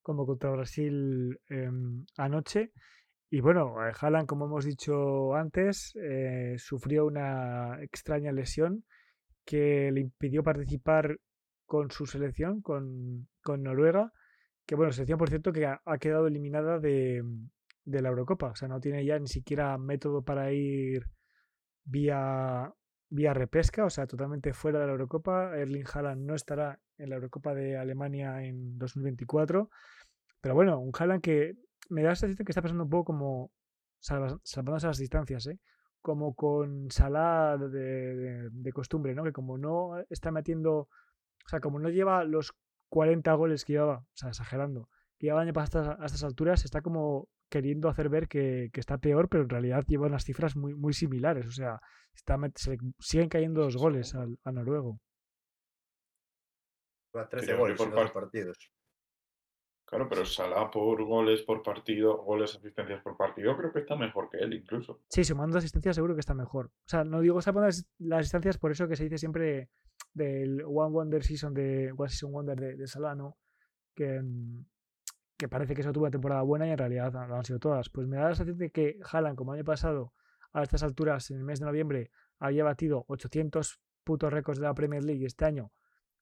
[0.02, 1.70] como contra Brasil eh,
[2.16, 2.72] anoche.
[3.34, 8.84] Y bueno, Haaland, como hemos dicho antes, eh, sufrió una extraña lesión
[9.46, 11.18] que le impidió participar
[11.64, 14.12] con su selección, con, con Noruega,
[14.66, 17.22] que bueno, selección por cierto que ha, ha quedado eliminada de,
[17.86, 21.06] de la Eurocopa, o sea, no tiene ya ni siquiera método para ir
[21.84, 22.70] vía,
[23.08, 25.56] vía repesca, o sea, totalmente fuera de la Eurocopa.
[25.56, 29.70] Erling Haaland no estará en la Eurocopa de Alemania en 2024.
[30.42, 31.54] Pero bueno, un Haaland que
[31.90, 33.52] me da la sensación que está pasando un poco como,
[34.00, 35.58] salvándose las distancias, ¿eh?
[36.02, 39.22] como con Salah de, de, costumbre, ¿no?
[39.22, 42.52] Que como no está metiendo, o sea, como no lleva los
[42.88, 46.64] 40 goles que llevaba, o sea, exagerando, que lleva el año pasado a estas alturas,
[46.64, 50.74] está como queriendo hacer ver que, está peor, pero en realidad lleva unas cifras muy,
[50.74, 51.80] muy similares, o sea,
[52.12, 52.36] está,
[52.98, 54.98] siguen cayendo dos goles al, a Noruego.
[57.30, 58.72] 13 goles por partidos.
[59.92, 64.30] Claro, pero Salah por goles por partido, goles, asistencias por partido, creo que está mejor
[64.30, 65.02] que él incluso.
[65.10, 66.68] Sí, sumando asistencias seguro que está mejor.
[66.68, 69.68] O sea, no digo sumando las asistencias por eso que se dice siempre
[70.14, 73.36] del One Wonder Season de One Season Wonder de, Salah, ¿no?
[73.94, 74.22] Que,
[75.36, 77.90] que parece que eso tuvo una temporada buena y en realidad lo han sido todas.
[77.90, 80.14] Pues me da la sensación de que Haaland, como año pasado,
[80.54, 84.72] a estas alturas, en el mes de noviembre, había batido 800 putos récords de la
[84.72, 85.70] Premier League y este año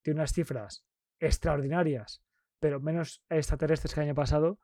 [0.02, 0.84] tiene unas cifras
[1.20, 2.20] extraordinarias
[2.60, 4.58] pero menos extraterrestres que el año pasado,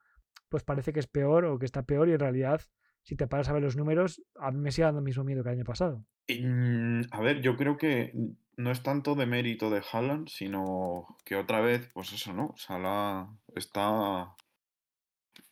[0.48, 2.60] pues parece que es peor o que está peor y en realidad,
[3.02, 5.42] si te paras a ver los números, a mí me sigue dando el mismo miedo
[5.42, 6.04] que el año pasado.
[6.28, 8.12] Mm, a ver, yo creo que
[8.56, 12.54] no es tanto de mérito de Haaland, sino que otra vez, pues eso, ¿no?
[12.56, 14.34] Salah está...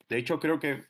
[0.09, 0.85] De hecho, creo que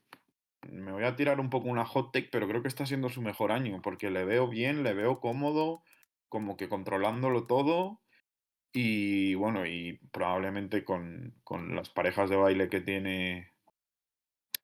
[0.71, 3.23] me voy a tirar un poco una hot take, pero creo que está siendo su
[3.23, 5.83] mejor año, porque le veo bien, le veo cómodo,
[6.29, 8.01] como que controlándolo todo
[8.77, 11.33] y bueno, y probablemente con,
[11.71, 13.53] las parejas de baile que tiene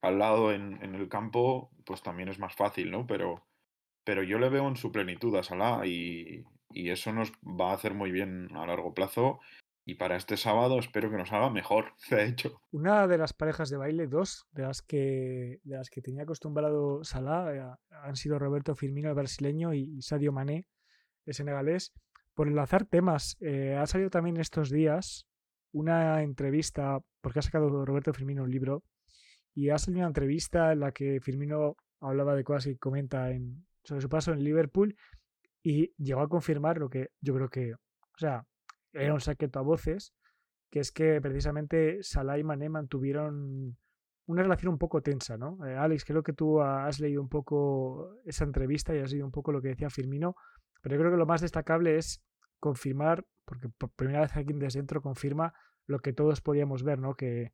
[0.03, 3.07] al lado en, el campo, pues también es más fácil, ¿no?
[3.07, 3.46] Pero,
[4.03, 7.75] pero yo le veo en su plenitud a Salah y, y eso nos va a
[7.75, 9.38] hacer muy bien a largo plazo.
[9.87, 12.61] Y para este sábado espero que nos haga mejor, de hecho.
[12.73, 17.05] Una de las parejas de baile, dos de las que, de las que tenía acostumbrado
[17.05, 20.66] Salah, eh, han sido Roberto Firmino, el brasileño, y Sadio Mané,
[21.27, 21.92] el senegalés
[22.40, 25.26] por enlazar temas, eh, ha salido también estos días
[25.72, 28.83] una entrevista, porque ha sacado Roberto Firmino un libro,
[29.55, 33.66] y ha salido una entrevista en la que Firmino hablaba de cosas y comenta en,
[33.85, 34.96] sobre su paso en Liverpool
[35.62, 38.46] y llegó a confirmar lo que yo creo que, o sea,
[38.94, 40.14] era un saqueto a voces,
[40.70, 43.76] que es que precisamente Salah y Mané mantuvieron
[44.24, 45.59] una relación un poco tensa, ¿no?
[45.66, 49.33] Eh, Alex, creo que tú has leído un poco esa entrevista y has leído un
[49.33, 50.37] poco lo que decía Firmino
[50.81, 52.22] pero yo creo que lo más destacable es
[52.61, 55.55] confirmar, porque por primera vez aquí desde dentro confirma
[55.87, 57.14] lo que todos podíamos ver, ¿no?
[57.14, 57.53] Que,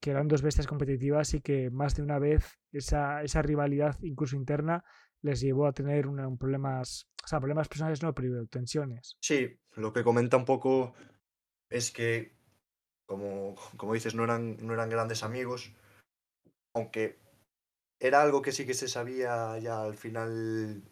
[0.00, 4.36] que eran dos bestias competitivas y que más de una vez esa, esa rivalidad, incluso
[4.36, 4.84] interna,
[5.22, 9.16] les llevó a tener un problemas, o sea, problemas personales no, pero tensiones.
[9.20, 10.94] Sí, lo que comenta un poco
[11.70, 12.36] es que,
[13.06, 15.74] como, como dices, no eran, no eran grandes amigos,
[16.74, 17.18] aunque
[17.98, 20.82] era algo que sí que se sabía ya al final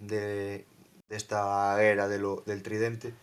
[0.00, 0.66] de,
[1.08, 3.14] de esta era de lo, del tridente,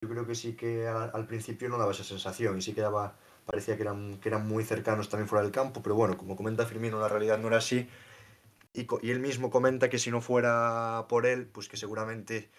[0.00, 3.16] yo creo que sí que al, principio no daba esa sensación y sí que daba,
[3.46, 6.66] parecía que eran, que eran muy cercanos también fuera del campo, pero bueno, como comenta
[6.66, 7.88] Firmino, la realidad no era así.
[8.74, 12.50] Y, y él mismo comenta que si no fuera por él, pues que seguramente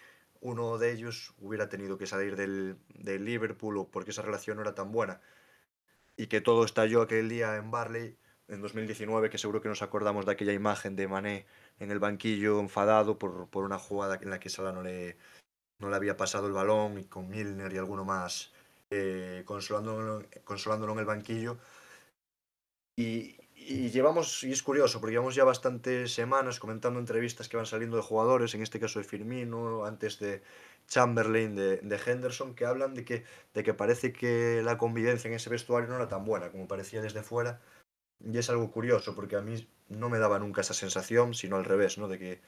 [0.41, 4.75] uno de ellos hubiera tenido que salir del, del Liverpool porque esa relación no era
[4.75, 5.21] tan buena.
[6.17, 10.25] Y que todo estalló aquel día en Barley en 2019, que seguro que nos acordamos
[10.25, 11.45] de aquella imagen de Mané
[11.79, 15.17] en el banquillo enfadado por, por una jugada en la que Salah no le,
[15.79, 18.51] no le había pasado el balón y con Milner y alguno más
[18.91, 21.57] eh, consolándolo, consolándolo en el banquillo.
[22.97, 27.65] Y, y, llevamos, y es curioso, porque llevamos ya bastantes semanas comentando entrevistas que van
[27.65, 30.43] saliendo de jugadores, en este caso de Firmino, antes de
[30.87, 35.33] Chamberlain, de, de Henderson, que hablan de que, de que parece que la convivencia en
[35.33, 37.59] ese vestuario no era tan buena como parecía desde fuera
[38.19, 41.65] y es algo curioso, porque a mí no me daba nunca esa sensación, sino al
[41.65, 42.07] revés, ¿no?
[42.07, 42.41] De que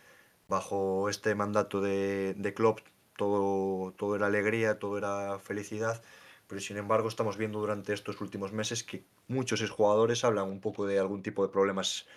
[0.47, 2.79] bajo este mandato de, de Klopp
[3.17, 6.03] todo, era alegría, todo era felicidad,
[6.47, 10.85] pero sin embargo estamos viendo durante estos últimos meses que muchos jugadores hablan un poco
[10.85, 12.07] de algún tipo de problemas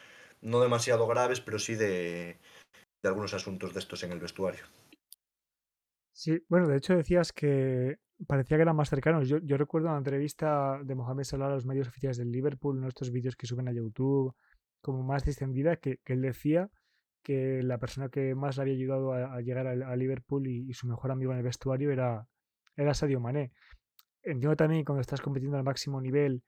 [0.43, 2.39] no demasiado graves, pero sí de,
[3.03, 4.65] de algunos asuntos de estos en el vestuario.
[6.13, 9.29] Sí, bueno, de hecho decías que parecía que eran más cercanos.
[9.29, 12.85] Yo, yo recuerdo una entrevista de Mohamed Salah a los medios oficiales del Liverpool, en
[12.85, 14.35] estos vídeos que suben a YouTube,
[14.81, 16.71] como más distendida, que, que, él decía
[17.23, 21.11] que la persona que más le había ayudado a, llegar a, Liverpool y, su mejor
[21.11, 22.27] amigo en el vestuario era,
[22.77, 23.53] era Sadio Mané.
[24.23, 26.43] Entiendo también cuando estás compitiendo al máximo nivel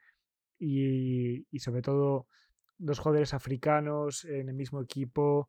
[0.59, 2.27] y, y sobre todo
[2.79, 5.49] dos jugadores africanos en el mismo equipo,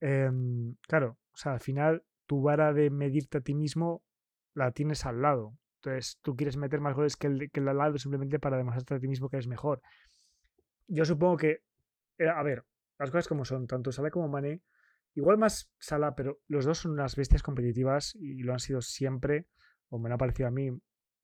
[0.00, 4.02] em, claro, o sea, al final tu vara de medirte a ti mismo
[4.56, 5.56] la tienes al lado.
[5.76, 8.94] Entonces tú quieres meter más goles que el, que el al lado simplemente para demostrarte
[8.94, 9.82] a ti mismo que eres mejor.
[10.88, 11.62] Yo supongo que,
[12.18, 12.64] eh, a ver,
[12.98, 14.62] las cosas como son, tanto Salah como Mané,
[15.14, 19.46] igual más Salah, pero los dos son unas bestias competitivas y lo han sido siempre,
[19.90, 20.70] o me ha parecido a mí.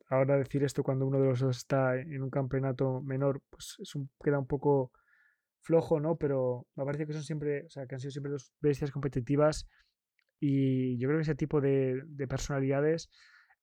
[0.08, 3.94] Ahora decir esto cuando uno de los dos está en un campeonato menor, pues es
[3.94, 4.92] un, queda un poco
[5.62, 6.16] flojo, ¿no?
[6.16, 9.66] Pero me parece que son siempre, o sea, que han sido siempre dos bestias competitivas
[10.44, 13.08] y yo creo que ese tipo de, personalidades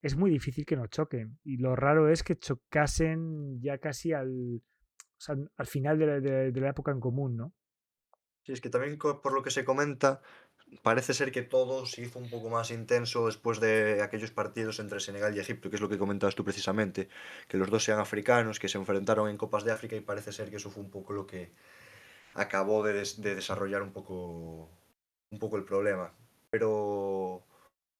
[0.01, 1.37] es muy difícil que no choquen.
[1.43, 4.63] Y lo raro es que chocasen ya casi al,
[5.57, 7.53] al final de la, época en común, ¿no?
[8.43, 10.21] Sí, es que también por lo que se comenta,
[10.81, 15.01] parece ser que todo se hizo un poco más intenso después de aquellos partidos entre
[15.01, 17.09] Senegal y Egipto, que es lo que comentabas tú precisamente,
[17.49, 20.49] que los dos sean africanos, que se enfrentaron en Copas de África y parece ser
[20.49, 21.51] que eso fue un poco lo que
[22.35, 24.69] acabó de, de desarrollar un poco,
[25.29, 26.13] un poco el problema.
[26.51, 27.43] Pero,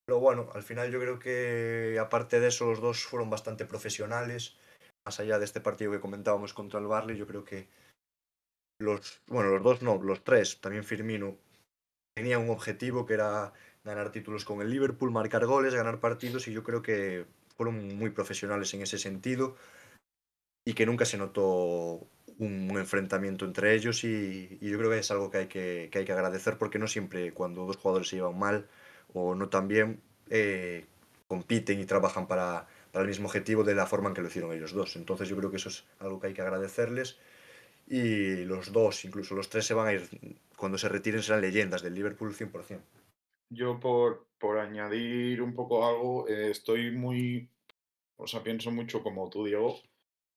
[0.04, 4.56] pero bueno, al final yo creo que aparte de eso los dos fueron bastante profesionales.
[5.04, 7.68] Más allá de este partido que comentábamos contra el Barley, yo creo que
[8.80, 11.36] los, bueno, los dos no, los tres, también Firmino,
[12.14, 13.52] tenían un objetivo que era
[13.84, 18.10] ganar títulos con el Liverpool, marcar goles, ganar partidos y yo creo que fueron muy
[18.10, 19.56] profesionales en ese sentido
[20.66, 22.06] y que nunca se notó
[22.40, 26.12] un, enfrentamiento entre ellos y, yo creo que es algo que hay que, hay que
[26.12, 28.66] agradecer porque no siempre cuando dos jugadores se llevan mal
[29.12, 30.00] o no tan bien
[30.30, 30.86] eh,
[31.28, 34.52] compiten y trabajan para, para, el mismo objetivo de la forma en que lo hicieron
[34.52, 34.96] ellos dos.
[34.96, 37.18] Entonces yo creo que eso es algo que hay que agradecerles
[37.86, 40.08] y los dos, incluso los tres se van a ir,
[40.56, 42.80] cuando se retiren serán leyendas del Liverpool 100%.
[43.50, 47.50] Yo por, por añadir un poco algo, eh, estoy muy,
[48.16, 49.80] o sea, pienso mucho como tú, Diego,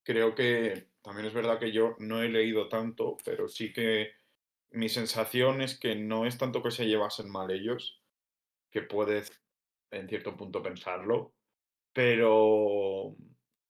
[0.03, 4.13] creo que también es verdad que yo no he leído tanto, pero sí que
[4.71, 8.01] mi sensación es que no es tanto que se llevasen mal ellos,
[8.71, 9.31] que puedes
[9.91, 11.33] en cierto punto pensarlo,
[11.91, 13.15] pero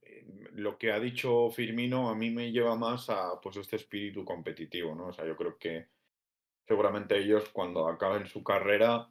[0.02, 4.24] eh, lo que ha dicho Firmino a mí me lleva más a pues este espíritu
[4.24, 5.08] competitivo, ¿no?
[5.08, 5.88] O sea, yo creo que
[6.68, 9.10] seguramente ellos cuando acaben su carrera,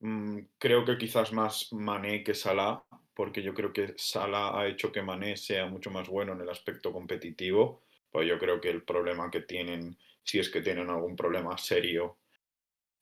[0.00, 4.90] mm, creo que quizás más Mané que Salah porque yo creo que Sala ha hecho
[4.92, 8.82] que Mané sea mucho más bueno en el aspecto competitivo, pues yo creo que el
[8.82, 12.18] problema que tienen, si es que tienen algún problema serio,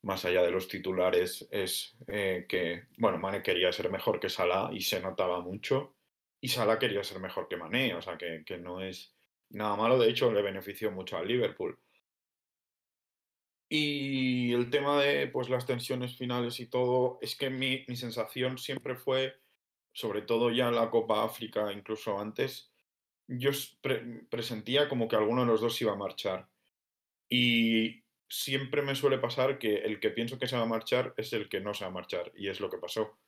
[0.03, 4.70] más allá de los titulares, es eh, que, bueno, Mané quería ser mejor que Salah
[4.72, 5.94] y se notaba mucho,
[6.40, 9.14] y Salah quería ser mejor que Mané, o sea que, que no es
[9.51, 11.79] nada malo, de hecho le benefició mucho al Liverpool.
[13.68, 18.59] Y el tema de pues, las tensiones finales y todo, es que mi, mi sensación
[18.59, 19.41] siempre fue
[19.92, 22.72] sobre todo ya la Copa África, incluso antes,
[23.28, 23.50] yo
[24.31, 26.48] presentía como que alguno de los dos iba a marchar.
[27.28, 31.33] Y siempre me suele pasar que el que pienso que se va a marchar es
[31.33, 33.18] el que no se va a marchar, y es lo que pasó.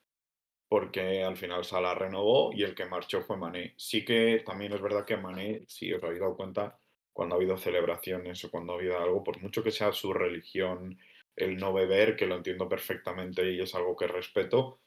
[0.68, 3.74] Porque al final Salah renovó y el que marchó fue Mané.
[3.77, 6.79] Sí que también es verdad que Mané, si os habéis dado cuenta,
[7.12, 10.98] cuando ha habido celebraciones o cuando ha habido algo, por mucho que sea su religión,
[11.37, 14.81] el no beber, que lo entiendo perfectamente y es algo que respeto,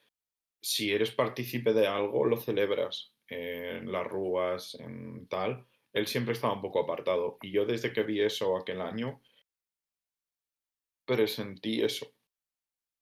[0.62, 5.65] si eres partícipe de algo, lo celebras en las rúas, en tal.
[5.93, 7.38] Él siempre estaba un poco apartado.
[7.41, 9.22] Y yo desde que vi eso aquel año,
[11.06, 12.13] presentí eso.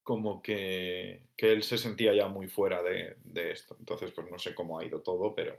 [0.03, 3.75] Como que, que él se sentía ya muy fuera de, de, esto.
[3.79, 5.57] Entonces, pues no sé cómo ha ido todo, pero,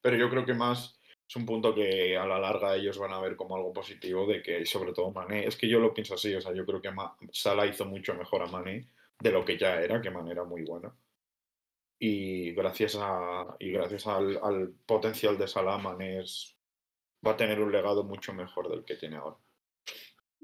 [0.00, 3.20] pero yo creo que más es un punto que a la larga ellos van a
[3.20, 6.34] ver como algo positivo de que, sobre todo Mané, es que yo lo pienso así,
[6.34, 6.90] o sea, yo creo que
[7.32, 8.88] Sala hizo mucho mejor a Mané
[9.20, 10.96] de lo que ya era, que Mané era muy bueno
[12.04, 16.58] y gracias, a, y gracias al, potencial de Salaman es,
[17.24, 19.36] va a tener un legado mucho mejor del que tiene ahora.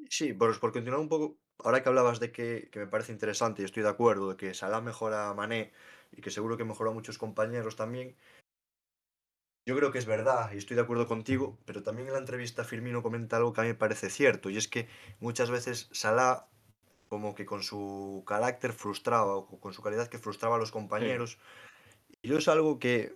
[0.09, 3.65] Sí, por, por continuar un poco, ahora que hablabas de que, me parece interesante y
[3.65, 5.73] estoy de acuerdo de que Salah mejora a Mané
[6.13, 8.17] y que seguro que mejoró a muchos compañeros también,
[9.67, 12.63] yo creo que es verdad y estoy de acuerdo contigo, pero también en la entrevista
[12.63, 16.47] Firmino comenta algo que a mí me parece cierto y es que muchas veces Salah
[17.09, 21.39] como que con su carácter frustraba o con su calidad que frustraba a los compañeros.
[22.23, 23.15] Y yo es algo que,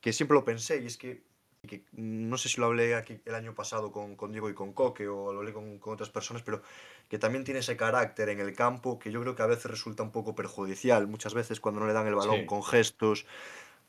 [0.00, 1.22] que, siempre lo pensé y es que,
[1.66, 4.72] que, no sé si lo hablé aquí el año pasado con, con Diego y con
[4.72, 6.62] Coque o lo hablé con, con, otras personas, pero
[7.08, 10.02] que también tiene ese carácter en el campo que yo creo que a veces resulta
[10.02, 13.26] un poco perjudicial, muchas veces cuando no le dan el balón con gestos.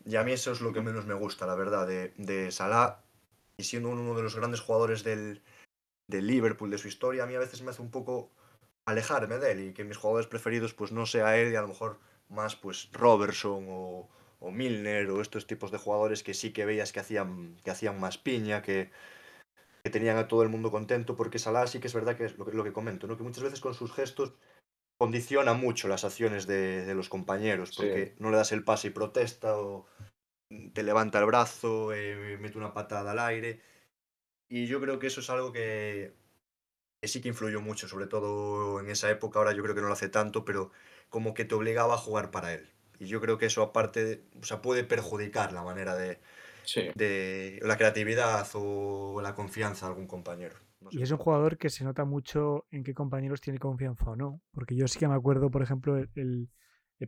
[0.05, 3.01] Y a mí eso es lo que menos me gusta, la verdad, de, de Salah.
[3.57, 5.43] Y siendo uno de los grandes jugadores del,
[6.07, 8.31] del Liverpool, de su historia, a mí a veces me hace un poco
[8.91, 11.69] alejarme de él y que mis jugadores preferidos pues no sea él y a lo
[11.69, 16.65] mejor más pues Robertson o, o Milner o estos tipos de jugadores que sí que
[16.65, 18.91] veías que hacían, que hacían más piña, que,
[19.83, 22.37] que tenían a todo el mundo contento, porque Salah sí que es verdad que es
[22.37, 23.17] lo que, lo que comento, ¿no?
[23.17, 24.33] que muchas veces con sus gestos
[24.97, 28.91] condiciona mucho las acciones de, de los compañeros, porque no le das el pase y
[28.91, 29.87] protesta o
[30.73, 33.61] te levanta el brazo, eh, mete una patada al aire.
[34.49, 36.13] Y yo creo que eso es algo que,
[37.07, 39.93] sí que influyó mucho, sobre todo en esa época, ahora yo creo que no lo
[39.93, 40.71] hace tanto, pero
[41.09, 42.69] como que te obligaba a jugar para él.
[42.99, 46.19] Y yo creo que eso aparte, o sea, puede perjudicar la manera de,
[46.95, 50.55] de la creatividad o la confianza de algún compañero.
[50.91, 54.41] y es un jugador que se nota mucho en qué compañeros tiene confianza o no.
[54.51, 56.49] Porque yo sí que me acuerdo, por ejemplo, el,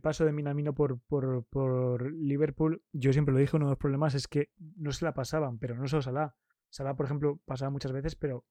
[0.02, 2.82] paso de Minamino por, por, por, Liverpool.
[2.92, 5.76] Yo siempre lo dije, uno de los problemas es que no se la pasaban, pero
[5.76, 6.34] no solo Salah.
[6.70, 8.44] Salah, por ejemplo, pasaba muchas veces, pero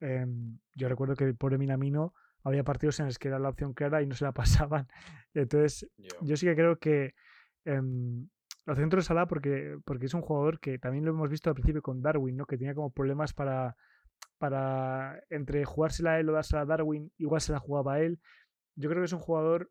[0.00, 2.14] em, yo recuerdo que por Minamino
[2.44, 4.32] había partidos en los que era la opción clara y no se la
[4.68, 4.88] pasaban.
[5.32, 5.88] Entonces,
[6.20, 7.14] yo sí que creo que
[7.64, 8.28] em,
[8.66, 11.54] lo centro de Salah porque, porque es un jugador que también lo hemos visto al
[11.54, 12.46] principio con Darwin, ¿no?
[12.46, 13.76] que tenía como problemas para,
[14.38, 18.20] para entre jugársela a él o dársela a Darwin, igual se la jugaba a él.
[18.76, 19.70] Yo creo que es un jugador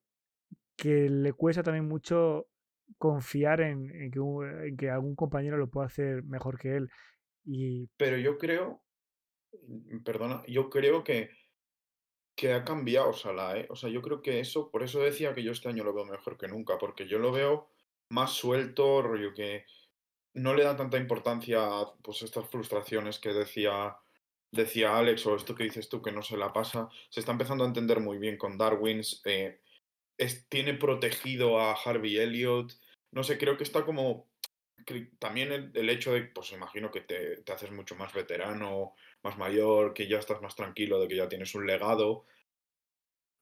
[0.76, 2.48] que le cuesta también mucho
[2.98, 4.20] confiar en, en, que,
[4.68, 6.90] en que algún compañero lo pueda hacer mejor que él.
[7.46, 7.90] Y...
[7.98, 8.83] Pero yo creo,
[10.04, 11.32] perdona, yo creo que
[12.36, 13.68] que ha cambiado Salah, ¿eh?
[13.70, 16.06] O sea, yo creo que eso, por eso decía que yo este año lo veo
[16.06, 17.70] mejor que nunca, porque yo lo veo
[18.10, 19.66] más suelto, rollo que
[20.34, 23.98] no le da tanta importancia a pues, estas frustraciones que decía,
[24.52, 26.90] decía Alex, o esto que dices tú que no se la pasa.
[27.10, 29.02] Se está empezando a entender muy bien con Darwin.
[29.26, 29.60] Eh,
[30.50, 32.74] tiene protegido a Harvey Elliott.
[33.12, 34.28] No sé, creo que está como.
[35.20, 39.94] también el, hecho de, pues imagino que te, te haces mucho más veterano, más mayor,
[39.94, 42.26] que ya estás más tranquilo, de que ya tienes un legado.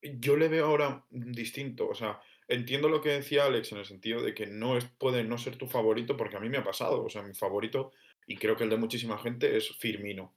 [0.02, 4.22] Yo le veo ahora distinto, o sea, entiendo lo que decía Alex en el sentido
[4.22, 7.04] de que no es, puede no ser tu favorito, porque a mí me ha pasado,
[7.04, 7.92] o sea, mi favorito,
[8.28, 10.36] y creo que el de muchísima gente, es Firmino.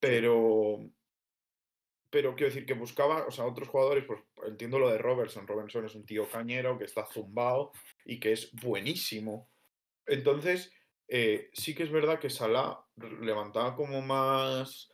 [0.00, 0.90] Pero,
[2.10, 5.46] pero quiero decir que buscaba, o sea, otros jugadores, pues entiendo lo de Robertson.
[5.46, 7.72] Robertson es un tío cañero que está zumbado
[8.04, 9.50] y que es buenísimo.
[10.06, 10.72] Entonces,
[11.08, 12.84] eh, sí que es verdad que Salah
[13.20, 14.92] levantaba como más.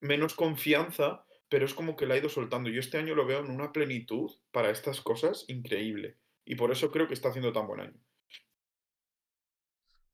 [0.00, 2.70] menos confianza, pero es como que la ha ido soltando.
[2.70, 6.18] Yo este año lo veo en una plenitud para estas cosas increíble.
[6.44, 8.00] Y por eso creo que está haciendo tan buen año.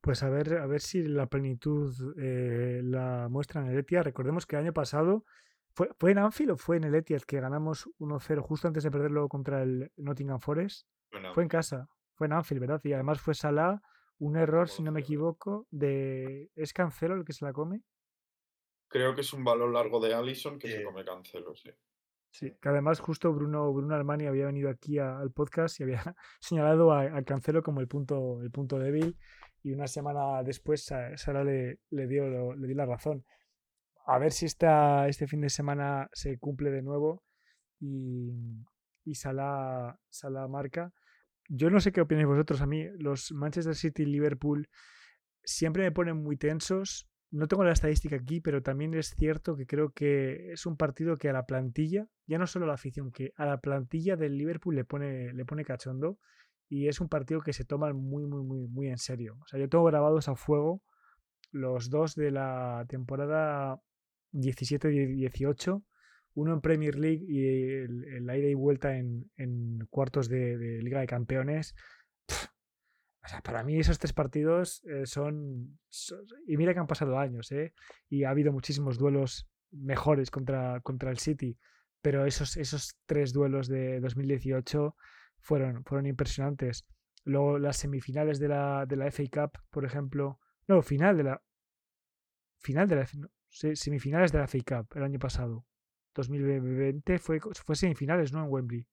[0.00, 4.02] Pues a ver, a ver si la plenitud eh, la muestra en el Etihad.
[4.04, 5.24] Recordemos que el año pasado.
[5.74, 8.90] ¿Fue, ¿Fue en Anfield o fue en el Etihad que ganamos 1-0 justo antes de
[8.90, 10.86] perderlo contra el Nottingham Forest?
[11.34, 11.88] fue en casa.
[12.14, 12.80] Fue en Anfield, ¿verdad?
[12.84, 13.80] Y además fue Salah
[14.18, 16.50] un error, si no me equivoco, de.
[16.54, 17.82] ¿Es Cancelo el que se la come?
[18.88, 21.70] Creo que es un balón largo de Allison que se come Cancelo, sí.
[22.30, 26.02] Sí, que además justo Bruno, Bruno Armani había venido aquí al podcast y había
[26.40, 29.18] señalado a, Cancelo como el punto, el punto débil
[29.62, 33.24] y una semana después Sara le, le, dio, le dio la razón.
[34.06, 37.22] A ver si esta, este fin de semana se cumple de nuevo
[37.80, 38.32] y,
[39.04, 40.92] y Sala, Sala marca.
[41.48, 42.60] Yo no sé qué opináis vosotros.
[42.60, 44.68] A mí, los Manchester City y Liverpool
[45.42, 47.08] siempre me ponen muy tensos.
[47.30, 51.16] No tengo la estadística aquí, pero también es cierto que creo que es un partido
[51.16, 54.36] que a la plantilla, ya no solo a la afición, que a la plantilla del
[54.36, 56.18] Liverpool le pone, le pone cachondo.
[56.68, 59.36] Y es un partido que se toma muy, muy, muy, muy en serio.
[59.42, 60.82] O sea, yo tengo grabados a fuego
[61.50, 63.80] los dos de la temporada
[64.32, 65.82] 17-18
[66.34, 71.74] uno en Premier League y el, aire y vuelta en, cuartos de, Liga de Campeones.
[73.24, 75.78] o sea, para mí esos tres partidos eh, son,
[76.46, 77.74] Y mira que han pasado años, ¿eh?
[78.08, 81.58] Y ha habido muchísimos duelos mejores contra, contra el City,
[82.00, 84.96] pero esos, esos tres duelos de 2018
[85.38, 86.86] fueron, fueron impresionantes.
[87.24, 90.40] Luego las semifinales de la, de la FA Cup, por ejemplo.
[90.66, 91.42] No, final de la.
[92.58, 93.08] Final de la.
[93.50, 95.64] semifinales de la FA Cup el año pasado.
[96.14, 98.44] 2020 fue, fue semifinales, ¿no?
[98.44, 98.86] En Wembley.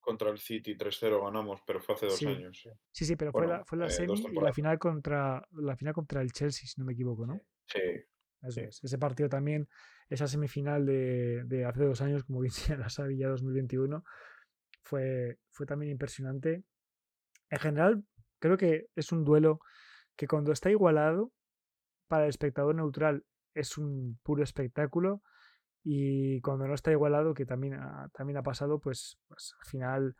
[0.00, 2.68] Contra el City 3-0 ganamos, pero fue hace dos años.
[2.92, 5.94] Sí, sí, pero fue la, fue la eh, semi y la final contra la final
[5.94, 7.40] contra el Chelsea, si no me equivoco, ¿no?
[7.66, 7.80] Sí.
[8.42, 9.68] Ese partido también,
[10.08, 14.04] esa semifinal de, de hace dos años, como decía la Savilla 2021,
[14.82, 16.62] fue, fue también impresionante.
[17.50, 18.04] En general,
[18.38, 19.60] creo que es un duelo
[20.14, 21.32] que cuando está igualado,
[22.08, 23.24] para el espectador neutral
[23.54, 25.22] es un puro espectáculo
[25.88, 30.16] y cuando no está igualado, que también ha, también ha pasado, pues, pues al final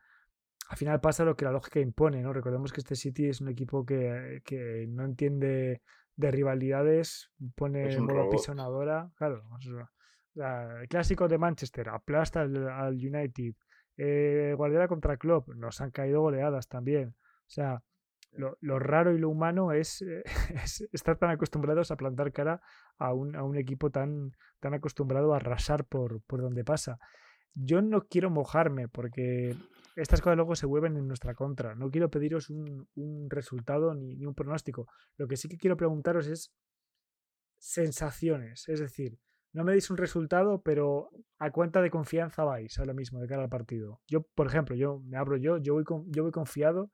[0.68, 2.32] al final pasa lo que la lógica impone, ¿no?
[2.32, 5.82] Recordemos que este City es un equipo que, que no entiende
[6.14, 9.42] de rivalidades, pone modo pisonadora, claro.
[10.36, 13.54] el clásico de Manchester aplasta al, United.
[13.96, 17.16] Eh, Guardiola contra Klopp, nos han caído goleadas también.
[17.18, 17.82] O sea,
[18.32, 20.04] lo, raro y lo humano es,
[20.92, 22.60] estar tan acostumbrados a plantar cara
[22.98, 26.98] a un, a un equipo tan, tan acostumbrado a arrasar por, por donde pasa.
[27.54, 29.56] Yo no quiero mojarme porque
[29.96, 31.74] estas cosas luego se vuelven en nuestra contra.
[31.74, 34.86] No quiero pediros un, un resultado ni, ni, un pronóstico.
[35.16, 36.52] Lo que sí que quiero preguntaros es
[37.58, 38.68] sensaciones.
[38.68, 39.18] Es decir,
[39.56, 41.08] no me deis un resultado, pero
[41.38, 44.02] ¿a cuánta de confianza vais ahora mismo de cara al partido?
[44.06, 46.90] Yo, por ejemplo, yo me abro yo, yo voy, con, yo voy confiado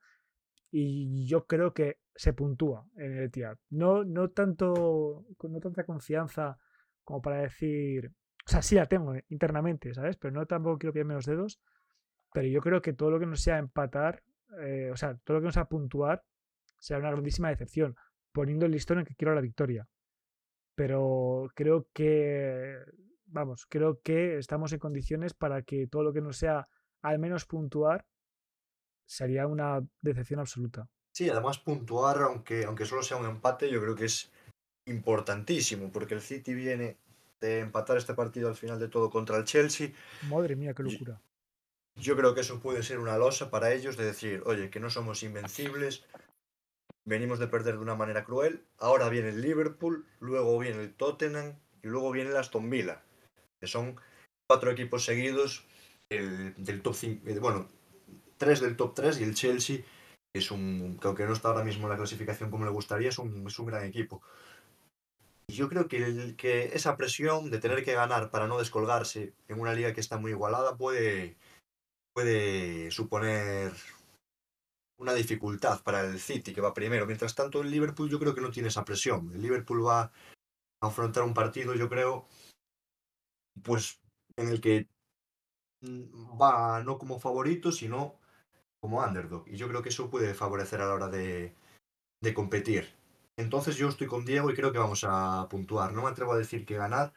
[0.75, 3.59] y yo creo que se puntúa en el Etihad.
[3.71, 6.59] No, no, tanto, no tanta confianza
[7.05, 8.11] como para decir,
[8.47, 10.17] o sea, sí la tengo internamente, ¿sabes?
[10.17, 11.61] Pero no tampoco quiero pillarme los dedos,
[12.33, 14.23] pero yo creo que todo lo que no sea empatar,
[14.61, 16.25] eh, o sea, todo lo que no sea puntuar,
[16.79, 17.97] será una grandísima decepción,
[18.33, 19.87] poniendo el listón en que quiero la victoria.
[20.75, 22.79] Pero creo que,
[23.27, 26.67] vamos, creo que estamos en condiciones para que todo lo que no sea
[27.03, 28.07] al menos puntuar
[29.07, 30.89] sería una decepción absoluta.
[31.15, 34.33] Sí, además puntuar, aunque, aunque solo sea un empate, yo creo que es
[34.87, 36.97] importantísimo, porque el City viene
[37.41, 39.91] de empatar este partido al final de todo contra el Chelsea.
[40.29, 41.21] Madre mía, qué locura.
[41.97, 44.89] Yo creo que eso puede ser una losa para ellos de decir, oye, que no
[44.89, 46.07] somos invencibles,
[47.05, 51.59] venimos de perder de una manera cruel, ahora viene el Liverpool, luego viene el Tottenham
[51.83, 53.03] y luego viene el Aston Villa,
[53.61, 53.97] que son
[54.49, 55.67] cuatro equipos seguidos
[56.09, 57.69] del top 5, eh, bueno,
[58.43, 59.85] tres del top 3 y el Chelsea
[60.35, 63.19] es un, que aunque no está ahora mismo en la clasificación como le gustaría, es
[63.19, 64.21] un, es un gran equipo.
[65.49, 69.33] Y yo creo que, el, que esa presión de tener que ganar para no descolgarse
[69.47, 71.37] en una liga que está muy igualada puede,
[72.13, 73.73] puede suponer
[74.99, 77.07] una dificultad para el City, que va primero.
[77.07, 79.31] Mientras tanto, el Liverpool yo creo que no tiene esa presión.
[79.33, 80.11] El Liverpool va a
[80.81, 82.27] afrontar un partido, yo creo,
[83.63, 84.01] pues
[84.37, 84.89] en el que
[85.85, 88.21] va no como favorito, sino
[88.83, 89.45] como underdog.
[89.47, 91.55] Y yo creo que eso puede favorecer a la hora de,
[92.21, 92.93] de competir.
[93.39, 95.93] Entonces yo estoy con Diego y creo que vamos a puntuar.
[95.93, 97.13] No me atrevo a decir que ganar,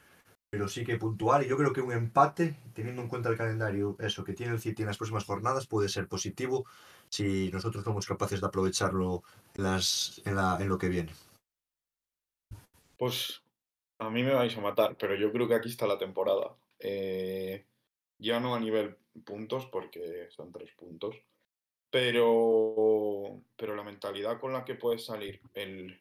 [0.51, 1.43] pero sí que puntuar.
[1.43, 4.61] Y yo creo que un empate, teniendo en cuenta el calendario, eso que tiene el
[4.61, 6.65] City en las próximas jornadas, puede ser positivo
[7.09, 9.23] si nosotros somos capaces de aprovecharlo
[9.55, 11.11] en, las, en, la, en lo que viene.
[12.97, 13.41] Pues
[13.99, 16.55] a mí me vais a matar, pero yo creo que aquí está la temporada.
[16.79, 17.65] Eh,
[18.19, 21.15] ya no a nivel puntos, porque son tres puntos,
[21.95, 25.97] pero, pero la mentalidad con la que puedes salir, el,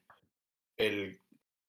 [0.76, 1.20] el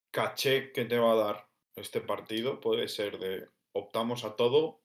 [0.09, 4.81] caché que te va a dar este partido puede ser de optamos a todo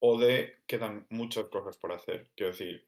[0.00, 2.28] o de quedan muchas cosas por hacer.
[2.36, 2.86] Quiero decir,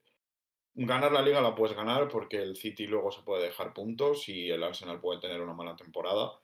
[0.74, 4.51] ganar la liga la puedes ganar porque el City luego se puede dejar puntos y
[4.51, 6.38] el Arsenal puede tener una mala temporada,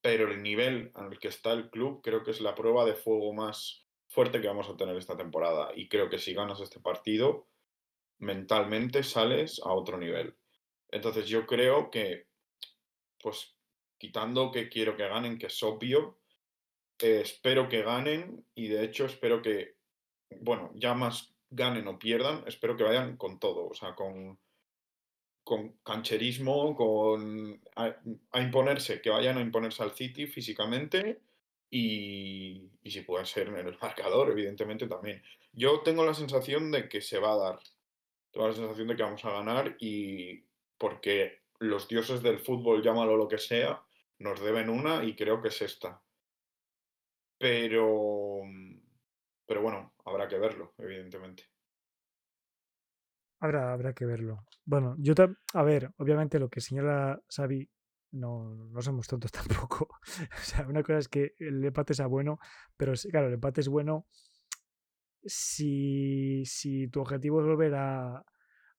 [0.00, 2.94] pero el nivel en el que está el club creo que es la prueba de
[2.94, 6.78] fuego más fuerte que vamos a tener esta temporada y creo que si ganas este
[6.78, 7.48] partido
[8.18, 10.36] mentalmente sales a otro nivel.
[10.90, 12.26] Entonces yo creo que,
[13.22, 13.54] pues
[13.98, 16.18] quitando que quiero que ganen, que es obvio,
[16.98, 19.76] eh, espero que ganen y de hecho espero que,
[20.40, 24.38] bueno, ya más ganen o pierdan, espero que vayan con todo, o sea, con,
[25.44, 31.20] con cancherismo, con a, imponerse, que vayan a imponerse al City físicamente
[31.70, 35.22] y, y si puede ser en el marcador, evidentemente también.
[35.52, 37.58] Yo tengo la sensación de que se va a dar,
[38.38, 40.46] tengo la sensación de que vamos a ganar y
[40.78, 43.82] porque los dioses del fútbol, llámalo lo que sea,
[44.20, 46.00] nos deben una y creo que es esta.
[47.36, 48.42] Pero,
[49.44, 51.48] pero bueno, habrá que verlo, evidentemente.
[53.40, 54.46] Habrá, habrá que verlo.
[54.64, 55.14] Bueno, yo,
[55.54, 57.68] a ver, obviamente lo que señala Xavi,
[58.12, 59.88] no, no somos tontos tampoco.
[59.90, 62.38] o sea, una cosa es que el empate sea bueno,
[62.76, 64.06] pero claro, el empate es bueno
[65.24, 68.24] si, si tu objetivo es volver a,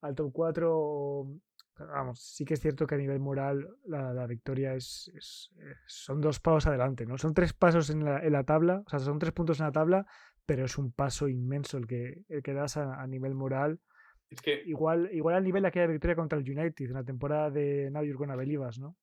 [0.02, 1.28] al top 4
[1.88, 5.12] vamos, sí que es cierto que a nivel moral la, victoria es,
[5.58, 7.18] eh, son dos pasos adelante, ¿no?
[7.18, 9.72] Son tres pasos en la, en la, tabla, o sea, son tres puntos en la
[9.72, 10.06] tabla,
[10.46, 13.80] pero es un paso inmenso el que, el que das a, nivel moral.
[14.30, 14.62] Es que...
[14.66, 18.04] Igual, igual al nivel de aquella victoria contra el United en la temporada de Now
[18.04, 18.36] You're Gonna
[18.80, 18.96] ¿no?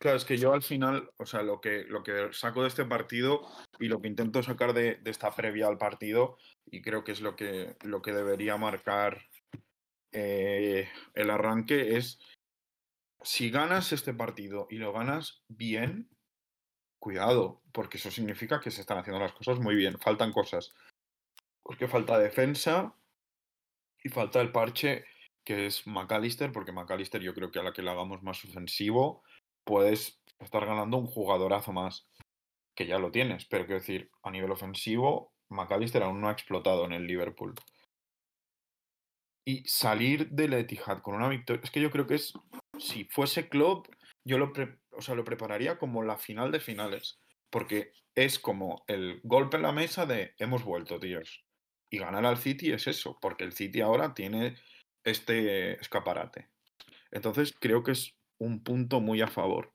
[0.00, 2.86] Claro, es que yo al final, o sea, lo que, lo que saco de este
[2.86, 3.46] partido
[3.78, 7.20] y lo que intento sacar de, de esta previa al partido, y creo que es
[7.20, 9.20] lo que, lo que debería marcar
[10.12, 12.18] eh, el arranque es,
[13.22, 16.08] si ganas este partido y lo ganas bien,
[16.98, 20.72] cuidado, porque eso significa que se están haciendo las cosas muy bien, faltan cosas.
[21.62, 22.94] Porque falta defensa
[24.02, 25.04] y falta el parche
[25.44, 29.22] que es McAllister, porque McAllister yo creo que a la que le hagamos más ofensivo,
[29.70, 32.08] puedes estar ganando un jugadorazo más,
[32.74, 36.84] que ya lo tienes, pero quiero decir, a nivel ofensivo, McAllister aún no ha explotado
[36.86, 37.54] en el Liverpool.
[39.46, 42.32] Y salir del Etihad con una victoria, es que yo creo que es,
[42.80, 43.88] si fuese club,
[44.24, 44.52] yo lo,
[44.90, 49.62] o sea, lo prepararía como la final de finales, porque es como el golpe en
[49.62, 51.44] la mesa de hemos vuelto, tíos.
[51.90, 54.56] Y ganar al City es eso, porque el City ahora tiene
[55.04, 56.48] este escaparate.
[57.12, 59.72] Entonces creo que es un punto muy a favor.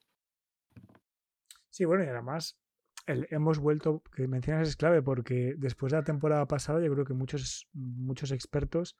[1.69, 2.59] Sí, bueno, y además
[3.05, 7.05] el hemos vuelto, que mencionas es clave, porque después de la temporada pasada yo creo
[7.05, 8.97] que muchos, muchos expertos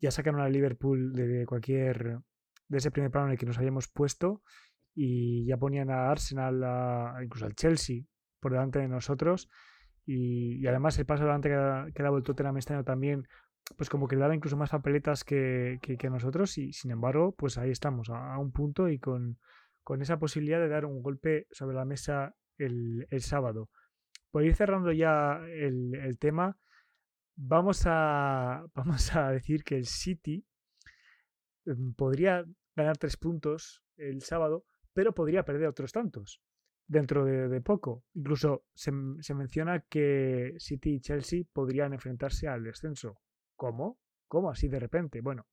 [0.00, 2.20] ya sacaron a Liverpool de cualquier
[2.68, 4.42] de ese primer plano en el que nos habíamos puesto
[4.94, 8.02] y ya ponían a Arsenal, incluso al Chelsea,
[8.40, 9.48] por delante de nosotros.
[10.04, 13.28] Y, además el paso adelante que ha, que dado el Tottenham este año también,
[13.76, 17.58] pues como que le daba incluso más papeletas que, que, nosotros y sin embargo, pues
[17.58, 19.38] ahí estamos, a, un punto y con,
[19.82, 23.70] con, esa posibilidad de dar un golpe sobre la mesa el, el sábado.
[24.30, 26.58] Por ir cerrando ya el, el, tema,
[27.36, 30.44] vamos a, vamos a decir que el City
[31.66, 32.44] mm, podría
[32.74, 36.40] ganar tres puntos el sábado, pero podría perder otros tantos
[36.88, 38.04] dentro de, poco.
[38.14, 43.20] Incluso se, menciona que City y Chelsea podrían enfrentarse al descenso.
[43.58, 43.98] ¿Cómo?
[44.28, 45.20] ¿Cómo así de repente?
[45.20, 45.44] Bueno,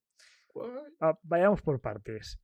[1.01, 2.39] ah, vayamos por partes.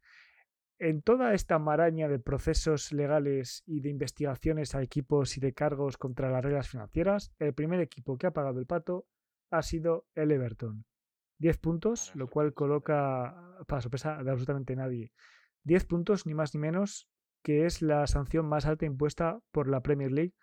[0.79, 5.97] En toda esta maraña de procesos legales y de investigaciones a equipos y de cargos
[5.97, 9.05] contra las reglas financieras, el primer equipo que ha pagado el pato
[9.51, 10.83] ha sido el Everton.
[11.37, 13.35] 10 puntos, lo cual coloca,
[13.67, 15.13] para sorpresa de absolutamente nadie,
[15.63, 17.07] 10 puntos, ni más ni menos,
[17.43, 20.33] que es la sanción más alta impuesta por la Premier League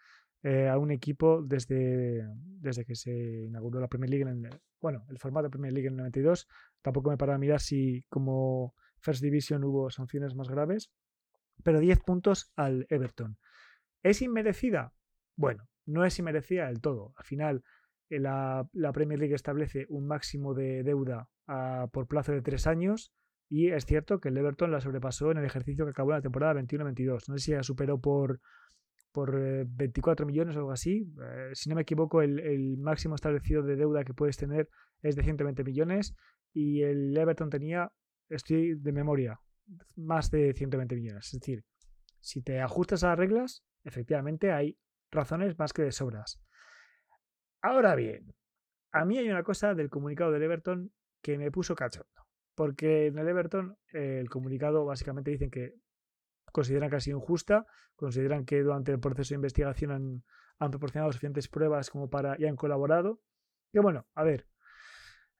[0.42, 4.48] eh, a un equipo desde, desde que se inauguró la Premier League, en
[4.80, 6.46] bueno, el formato Premier League en el 92.
[6.80, 10.92] Tampoco me para a mirar si como First Division hubo sanciones más graves,
[11.64, 13.36] pero 10 puntos al Everton.
[14.02, 14.92] ¿Es inmerecida?
[15.36, 17.14] Bueno, no es inmerecida del todo.
[17.16, 17.64] Al final,
[18.08, 21.28] eh, la, la Premier League establece un máximo de deuda
[21.92, 23.10] por plazo de tres años
[23.48, 26.22] y es cierto que el Everton la sobrepasó en el ejercicio que acabó en la
[26.22, 27.28] temporada 21-22.
[27.28, 28.40] No sé si la superó por,
[29.12, 29.36] por
[29.66, 31.12] 24 eh, millones o algo así.
[31.22, 34.68] Eh, si no me equivoco, el, máximo establecido de deuda que puedes tener
[35.02, 36.14] es de 120 millones
[36.52, 37.92] y el Everton tenía,
[38.28, 39.40] estoy de memoria,
[39.96, 41.26] más de 120 millones.
[41.26, 41.64] Es decir,
[42.20, 44.78] si te ajustas a las reglas, efectivamente hay
[45.10, 46.40] razones más que de sobras.
[47.62, 48.34] Ahora bien,
[48.92, 50.92] a mí hay una cosa del comunicado del Everton
[51.22, 52.08] que me puso cachondo.
[52.54, 55.74] Porque en el Everton eh, el comunicado básicamente dicen que
[56.52, 60.22] consideran que ha sido injusta, consideran que durante el proceso de investigación
[60.58, 63.20] han, proporcionado suficientes pruebas como para y han colaborado.
[63.72, 64.46] Y bueno, a ver,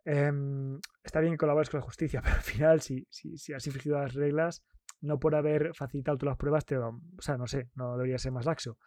[0.05, 3.07] em, está bien que colabores con la justicia, pero al final, si,
[3.55, 4.65] has infringido las reglas,
[5.01, 8.33] no por haber facilitado todas las pruebas, te, o sea, no sé, no debería ser
[8.33, 8.79] más laxo.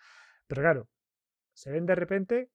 [0.47, 0.89] Pero claro,
[1.53, 2.51] se ven de repente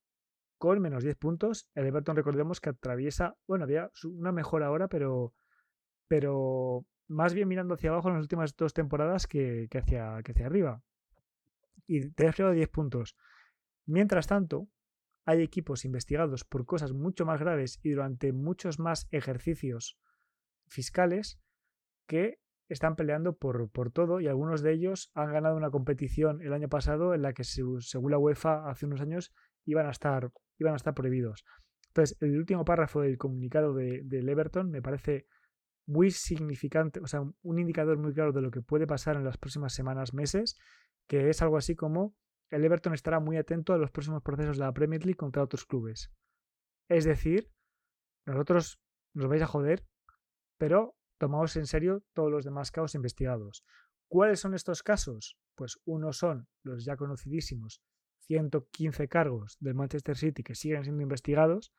[0.58, 1.68] con menos 10 puntos.
[1.74, 5.34] El Everton, recordemos que atraviesa, bueno, había una mejor ahora, pero
[6.08, 10.46] pero más bien mirando hacia abajo en las últimas dos temporadas que, hacia, que hacia
[10.46, 10.82] arriba.
[11.86, 13.16] Y te has 10 puntos.
[13.84, 14.68] Mientras tanto,
[15.24, 19.98] hay equipos investigados por cosas mucho más graves y durante muchos más ejercicios
[20.66, 21.40] fiscales
[22.06, 26.52] que están peleando por, por, todo y algunos de ellos han ganado una competición el
[26.52, 29.32] año pasado en la que según la UEFA hace unos años
[29.64, 31.44] iban a estar, iban a estar prohibidos.
[31.88, 35.26] Entonces, el último párrafo del comunicado de, del Everton me parece
[35.86, 39.38] muy significante, o sea, un indicador muy claro de lo que puede pasar en las
[39.38, 40.58] próximas semanas, meses,
[41.06, 42.16] que es algo así como
[42.50, 45.64] el Everton estará muy atento a los próximos procesos de la Premier League contra otros
[45.64, 46.12] clubes.
[46.88, 47.50] Es decir,
[48.24, 48.80] nosotros
[49.14, 49.86] nos vais a joder,
[50.58, 53.64] pero tomamos en serio todos los demás casos investigados.
[54.08, 55.36] ¿Cuáles son estos casos?
[55.56, 57.82] Pues uno son los ya conocidísimos
[58.26, 61.72] 115 cargos del Manchester City que siguen siendo investigados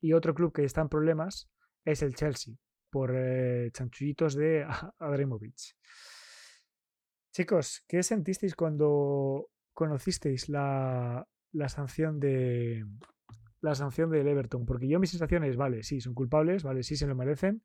[0.00, 1.48] y otro club que está en problemas
[1.84, 2.56] es el Chelsea,
[2.96, 4.66] por eh, chanchullitos de
[4.98, 5.76] Abramovich.
[7.30, 12.86] Chicos, ¿qué sentisteis cuando conocisteis la, la sanción de
[13.60, 14.64] la sanción del Everton?
[14.64, 17.62] Porque yo mis sensaciones, vale, sí, son culpables, vale, sí se lo merecen,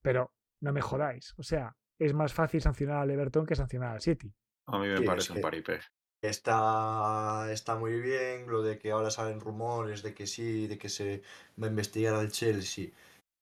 [0.00, 1.34] pero no me jodáis.
[1.38, 4.32] O sea, es más fácil sancionar al Everton que sancionar al City.
[4.66, 5.80] A mí me parece un paripé.
[6.22, 10.88] Está, está muy bien lo de que ahora salen rumores de que sí, de que
[10.88, 11.24] se
[11.60, 12.90] va a investigar al Chelsea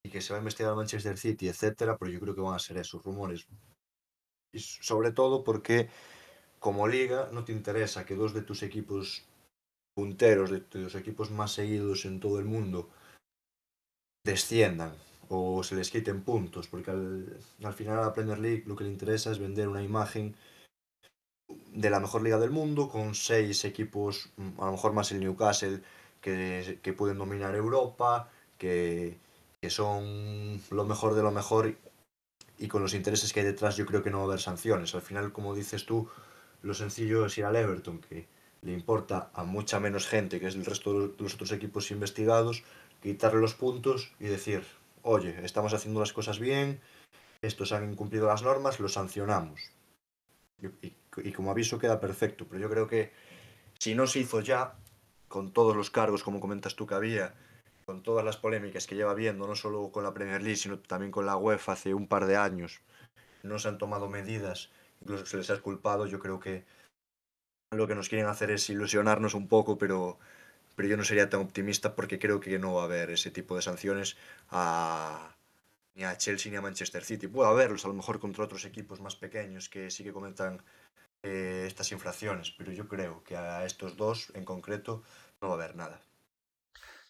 [0.07, 2.55] y que se va a investigar al Manchester City, etcétera, pero yo creo que van
[2.55, 3.47] a ser esos rumores.
[4.53, 5.89] Y sobre todo porque
[6.61, 9.25] como liga no te interesa que dos de tus equipos
[9.95, 12.89] punteros, de tus equipos más seguidos en todo el mundo,
[14.25, 14.95] desciendan
[15.29, 18.85] o se les quiten puntos, porque al, al final a la Premier League lo que
[18.85, 20.37] le interesa es vender una imagen
[21.73, 25.83] de la mejor liga del mundo, con seis equipos, a lo mejor más el Newcastle,
[26.21, 29.19] que, que pueden dominar Europa, que,
[29.71, 31.77] son lo mejor de lo mejor
[32.59, 34.95] y con los intereses que hay detrás yo creo que no va a haber sanciones.
[34.95, 36.09] Al final, como dices tú,
[36.63, 38.27] lo sencillo es ir al Everton, que
[38.63, 42.65] le importa a mucha menos gente que es el resto de los otros equipos investigados,
[43.03, 44.65] quitarle los puntos y decir,
[45.03, 46.81] oye, estamos haciendo las cosas bien,
[47.43, 49.61] estos han incumplido las normas, los sancionamos.
[50.63, 50.93] Y,
[51.23, 53.13] y como aviso queda perfecto, pero yo creo que
[53.79, 54.75] si no se hizo ya,
[55.29, 57.35] con todos los cargos, como comentas tú que había,
[57.87, 61.13] con todas las polémicas que lleva viendo, no solo con la Premier League, sino también
[61.13, 62.83] con la UEFA hace un par de años,
[63.43, 64.71] no se han tomado medidas
[65.01, 66.07] incluso se les ha esculpado.
[66.07, 66.65] Yo creo que
[67.71, 70.19] lo que nos quieren hacer es ilusionarnos un poco, pero,
[70.75, 73.57] pero yo no sería tan optimista porque creo que no va a haber ese tipo
[73.57, 74.17] de sanciones
[74.51, 75.35] a,
[75.95, 77.29] ni a Chelsea ni a Manchester City.
[77.29, 80.63] Puede haberlos a lo mejor contra otros equipos más pequeños que sí que comentan
[81.23, 85.03] eh, estas infracciones, pero yo creo que a estos dos en concreto
[85.41, 86.01] no va a haber nada.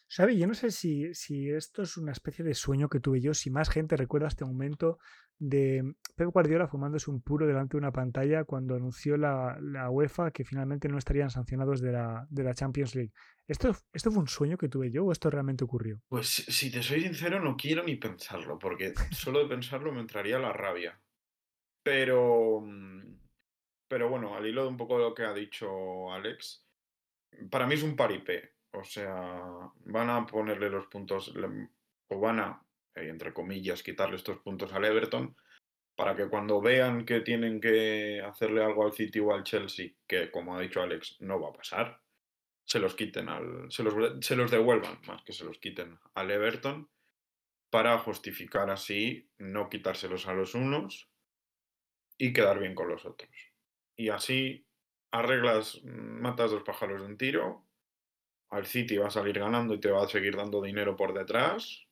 [0.09, 3.35] Xavi, yo no sé si, si esto es una especie de sueño que tuve yo,
[3.35, 4.99] si más gente recuerda este momento
[5.39, 5.83] de
[6.15, 10.45] Pep Guardiola fumándose un puro delante de una pantalla cuando anunció la, la UEFA que
[10.45, 13.13] finalmente no estarían sancionados de la, de la Champions League.
[13.47, 16.01] ¿Esto, ¿Esto fue un sueño que tuve yo o esto realmente ocurrió?
[16.09, 20.39] Pues si te soy sincero, no quiero ni pensarlo, porque solo de pensarlo me entraría
[20.39, 20.99] la rabia.
[21.83, 22.65] Pero,
[23.89, 26.67] pero bueno, al hilo de un poco de lo que ha dicho Alex,
[27.51, 28.56] para mí es un paripé.
[28.77, 29.43] O sea,
[29.87, 31.33] van a ponerle los puntos,
[32.09, 32.63] o van a,
[32.95, 35.35] eh, entre comillas, quitarle estos puntos al Everton
[35.97, 40.31] para que cuando vean que tienen que hacerle algo al City o al Chelsea, que
[40.31, 42.03] como ha dicho Alex, no va a pasar,
[42.67, 43.71] se los quiten al.
[43.73, 46.91] se los, se los devuelvan, más que se los quiten al Everton,
[47.71, 51.09] para justificar así no quitárselos a los unos
[52.19, 53.31] y quedar bien con los otros.
[53.97, 54.67] Y así
[55.11, 57.66] arreglas, matas dos pájaros de un tiro
[58.51, 61.87] al City va a salir ganando y te va a seguir dando dinero por detrás.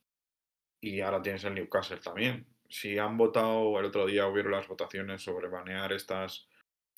[0.81, 2.47] Y ahora tienes el Newcastle también.
[2.69, 6.49] Si han votado, el otro día hubieron las votaciones sobre banear estas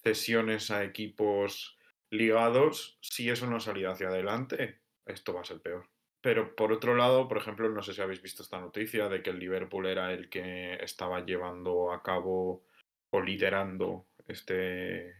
[0.03, 1.77] cesiones a equipos
[2.11, 5.89] ligados, si eso no salido hacia adelante, esto va a ser peor.
[6.21, 9.31] Pero por otro lado, por ejemplo, no sé si habéis visto esta noticia de que
[9.31, 12.65] el Liverpool era el que estaba llevando a cabo
[13.11, 15.15] o liderando este,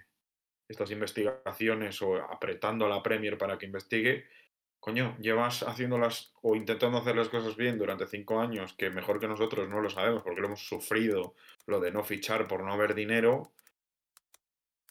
[0.69, 4.27] estas investigaciones o apretando a la Premier para que investigue,
[4.81, 9.29] coño, llevas haciéndolas o intentando hacer las cosas bien durante cinco años, que mejor que
[9.29, 11.35] nosotros no lo sabemos porque lo hemos sufrido,
[11.67, 13.53] lo de no fichar por no haber dinero,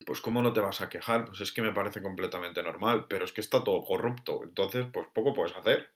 [0.05, 1.25] pues ¿cómo no te vas a quejar?
[1.25, 5.07] Pues es que me parece completamente normal, pero es que está todo corrupto, entonces pues
[5.13, 5.89] poco puedes hacer.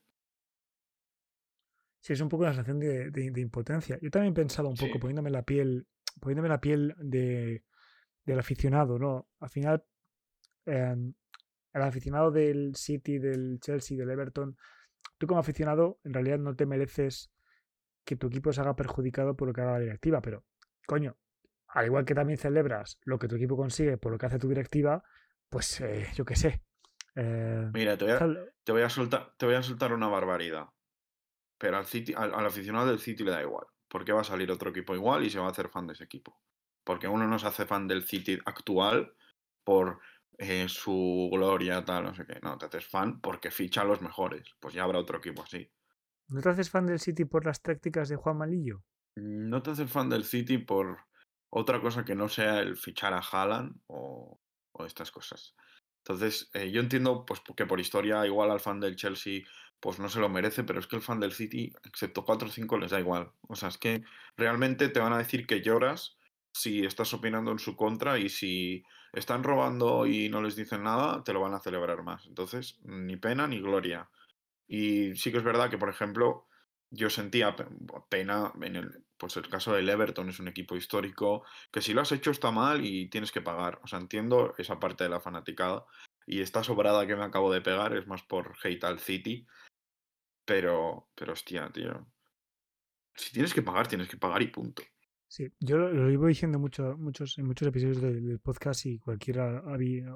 [2.02, 4.00] Sí, es un poco una sensación de, impotencia.
[4.02, 5.86] Yo también he pensado un poco, poniéndome la piel,
[6.22, 7.64] poniéndome la piel de,
[8.26, 9.28] del aficionado, ¿no?
[9.40, 9.84] Al final,
[10.66, 11.14] em,
[11.74, 14.58] el aficionado del City, del Chelsea, del Everton,
[15.18, 17.32] tú como aficionado en realidad no te mereces
[18.06, 20.44] que tu equipo se haga perjudicado por lo que haga la directiva, pero
[20.88, 21.18] coño,
[21.68, 24.50] al igual que también celebras lo que tu equipo consigue por lo que hace tu
[24.50, 25.04] directiva,
[25.50, 26.64] pues eh, yo qué sé.
[27.16, 30.68] Eh, Mira, te voy, a, soltar, te voy a soltar una barbaridad.
[31.58, 33.66] Pero al, City, al, al, aficionado del City le da igual.
[33.88, 36.06] Porque va a salir otro equipo igual y se va a hacer fan de ese
[36.06, 36.40] equipo
[36.90, 39.14] porque uno no se hace fan del City actual
[39.64, 40.00] por
[40.40, 42.40] eh, su gloria, tal, no sé qué.
[42.42, 44.56] No, te haces fan porque ficha a los mejores.
[44.60, 45.72] Pues ya habrá otro equipo así.
[46.30, 48.82] ¿No te haces fan del City por las tácticas de Juan Malillo?
[49.18, 50.98] No te haces fan del City por
[51.52, 54.40] otra cosa que no sea el fichar a Haaland o,
[54.84, 55.54] estas cosas.
[56.04, 59.44] Entonces, eh, yo entiendo pues, que por historia igual al fan del Chelsea
[59.80, 62.52] pues no se lo merece, pero es que el fan del City, excepto 4 o
[62.52, 63.32] 5, les da igual.
[63.48, 64.02] O sea, es que
[64.36, 66.16] realmente te van a decir que lloras
[66.60, 68.84] si estás opinando en su contra y si
[69.14, 72.26] están robando y no les dicen nada, te lo van a celebrar más.
[72.26, 74.10] Entonces, ni pena ni gloria.
[74.68, 76.48] Y sí que es verdad que, por ejemplo,
[76.92, 77.56] yo sentía
[78.10, 82.02] pena en el, pues el caso del Everton, es un equipo histórico, que si lo
[82.02, 83.80] has hecho está mal y tienes que pagar.
[83.84, 85.86] O sea, entiendo esa parte de la fanaticada.
[86.28, 89.48] Y esta sobrada que me acabo de pegar es más por hate al City.
[90.46, 92.06] Pero, pero hostia, tío.
[93.16, 94.84] Si tienes que pagar, tienes que pagar y punto.
[95.30, 99.40] Sí, yo lo, iba diciendo mucho, muchos, en muchos episodios del, podcast y cualquier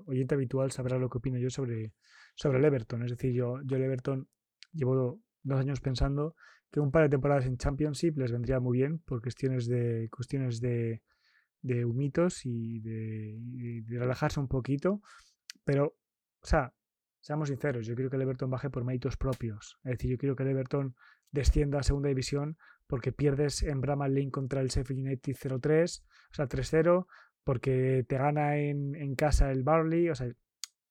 [0.07, 1.93] oyente habitual sabrá lo que opino yo sobre,
[2.33, 3.03] sobre el Everton.
[3.03, 4.27] Es decir, yo, yo el Everton
[4.71, 6.35] llevo dos años pensando
[6.71, 10.59] que un par de temporadas en Championship les vendría muy bien por cuestiones de cuestiones
[10.59, 11.03] de,
[11.61, 14.99] de humitos y de relajarse un poquito.
[15.63, 15.95] Pero,
[16.41, 16.73] o sea,
[17.23, 19.79] seamos sinceros, yo quiero que el Everton baje por méritos propios.
[19.85, 20.93] Es decir, yo quiero que el Everton
[21.31, 26.33] descienda a segunda división porque pierdes en Bramall Lane contra el Sheffield United 0-3, o
[26.33, 27.07] sea, 3-0,
[27.45, 30.27] porque te gana en, casa el Barley, o sea,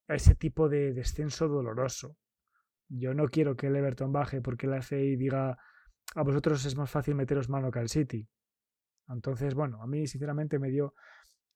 [0.09, 2.17] ese tipo de descenso doloroso.
[2.89, 5.59] Yo no quiero que el Everton baje porque el FA diga
[6.15, 8.27] a vosotros es más fácil meteros mano que al City.
[9.09, 10.95] Entonces, bueno, a mí sinceramente me dio,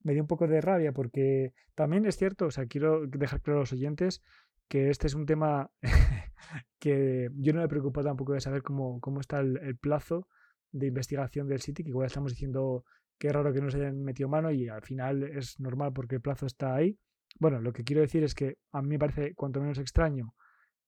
[0.02, 3.60] me dio un poco de rabia porque también es cierto, o sea, quiero dejar claro
[3.60, 4.22] a los oyentes
[4.68, 5.70] que este es un tema
[6.78, 10.28] que yo no me preocupo tampoco de saber cómo, cómo está el, plazo
[10.72, 12.84] de investigación del City, que igual estamos diciendo
[13.18, 16.16] que es raro que no se hayan metido mano y al final es normal porque
[16.16, 16.98] el plazo está ahí.
[17.38, 20.34] Bueno, lo que quiero decir es que a mí me parece cuanto menos extraño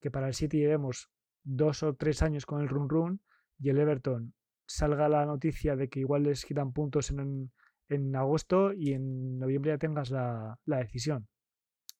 [0.01, 1.09] que para el City llevemos
[1.43, 3.20] dos o tres años con el run run
[3.59, 4.35] y el Everton
[4.66, 7.51] salga la noticia de que igual les quitan puntos en,
[7.89, 11.26] en agosto y en noviembre ya tengas la, decisión.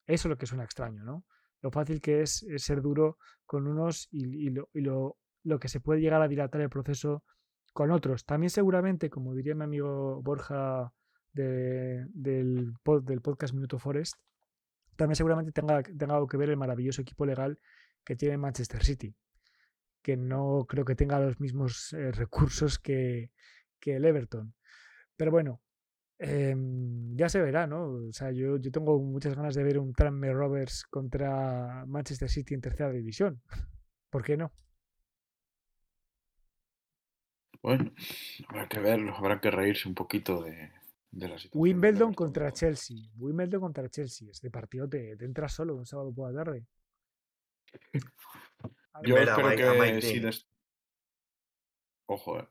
[0.07, 1.24] Eso es lo que suena extraño, ¿no?
[1.61, 5.16] Lo fácil que es, ser duro con unos y, lo,
[5.61, 7.24] que se puede llegar a dilatar el proceso
[7.72, 8.24] con otros.
[8.24, 10.92] También seguramente, como diría mi amigo Borja
[11.32, 12.72] del, del
[13.22, 14.14] podcast Minuto Forest,
[14.98, 17.59] también seguramente tenga, tenga algo que ver el maravilloso equipo legal
[18.04, 19.14] que tiene Manchester City,
[20.02, 23.30] que no creo que tenga los mismos eh, recursos que,
[23.82, 24.54] el Everton.
[25.16, 25.62] Pero bueno,
[26.19, 28.09] em, ya se verá, ¿no?
[28.09, 32.55] O sea, yo, yo tengo muchas ganas de ver un Tranmere Rovers contra Manchester City
[32.55, 33.43] en tercera división.
[34.11, 34.53] ¿Por qué no?
[37.61, 37.93] Bueno,
[38.49, 40.71] habrá que verlo, habrá que reírse un poquito de,
[41.55, 42.97] Wimbledon contra Chelsea.
[43.16, 44.31] Wimbledon contra Chelsea.
[44.31, 46.66] Este partido te, te entra solo un sábado por la tarde.
[49.05, 50.31] Yo creo que.
[52.07, 52.49] Ojo, eh.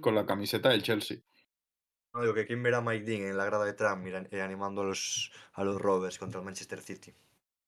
[0.00, 1.18] Con la camiseta del Chelsea.
[2.14, 4.82] No, digo que quién verá a Mike Dean en la grada de Trump eh, animando
[4.82, 7.14] a los, a los Rovers contra el Manchester City.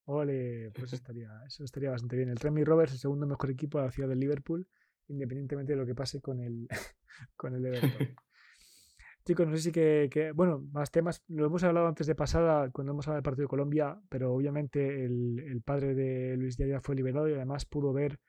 [0.07, 2.29] Ole, pues estaría, eso estaría bastante bien.
[2.29, 4.69] El Tranmere Rovers, el segundo mejor equipo de la ciudad de Liverpool,
[5.09, 6.69] independientemente de lo que pase con el,
[7.37, 8.15] con el Everton.
[9.25, 12.93] Chicos, no sé si que, bueno, más temas, lo hemos hablado antes de pasada cuando
[12.93, 17.27] hemos hablado del partido de Colombia, pero obviamente el, padre de Luis Díaz fue liberado
[17.31, 18.21] y además pudo ver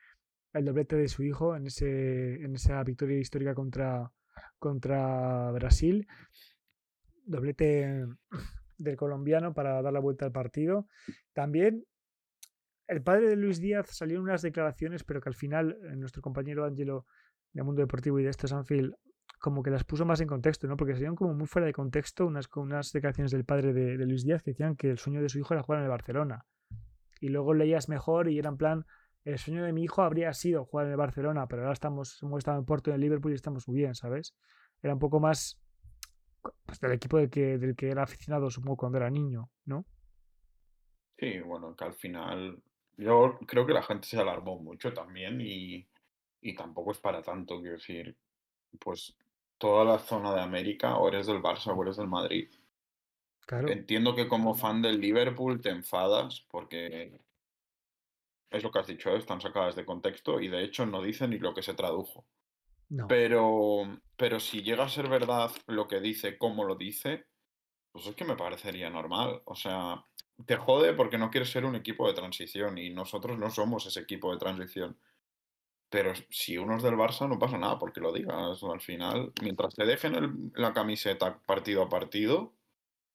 [0.56, 4.12] el doblete de su hijo en, ese, en esa victoria histórica contra,
[4.58, 6.08] contra Brasil.
[7.26, 8.06] Doblete
[8.78, 10.88] del colombiano para dar la vuelta al partido.
[11.34, 11.86] También
[12.88, 16.22] el padre de Luis Díaz salió en unas declaraciones, pero que al final eh, nuestro
[16.22, 17.06] compañero Ángelo
[17.52, 18.94] de Mundo Deportivo y de esto Sanfield
[19.40, 20.78] como que las puso más en contexto, ¿no?
[20.78, 24.42] Porque salieron como muy fuera de contexto unas, unas declaraciones del padre de, Luis Díaz
[24.42, 26.46] que decían que el sueño de su hijo era jugar en el Barcelona.
[27.20, 28.86] Y luego leías mejor y era en plan,
[29.26, 32.38] el sueño de mi hijo habría sido jugar en el Barcelona, pero ahora estamos, hemos
[32.38, 34.36] estado en Porto, en el Liverpool y estamos muy bien, ¿sabes?
[34.82, 35.60] Era un poco más
[36.64, 39.84] pues, del equipo del que, del que era aficionado, supongo, cuando era niño, ¿no?
[41.18, 42.62] Sí, bueno, que al final
[42.98, 45.88] yo creo que la gente se alarmó mucho también y,
[46.42, 48.16] y tampoco es para tanto, quiero decir,
[48.80, 49.18] pues
[49.58, 52.50] toda la zona de América, o eres del Barça o eres del Madrid.
[53.48, 53.70] Claro.
[53.70, 57.20] Entiendo que como fan del Liverpool te enfadas porque
[58.50, 59.18] es lo que has dicho, ¿eh?
[59.18, 62.26] están sacadas de contexto y de hecho no dicen ni lo que se tradujo.
[63.08, 67.26] Pero, pero si llega a ser verdad lo que dice, como lo dice,
[67.92, 69.42] pues es que me parecería normal.
[69.46, 70.06] O sea,
[70.46, 74.02] te jode porque no quieres ser un equipo de transición y nosotros no somos ese
[74.02, 75.00] equipo de transición.
[75.90, 78.62] Pero si uno es del Barça no pasa nada porque lo digas.
[78.64, 82.54] Al final, mientras te dejen la camiseta partido a partido,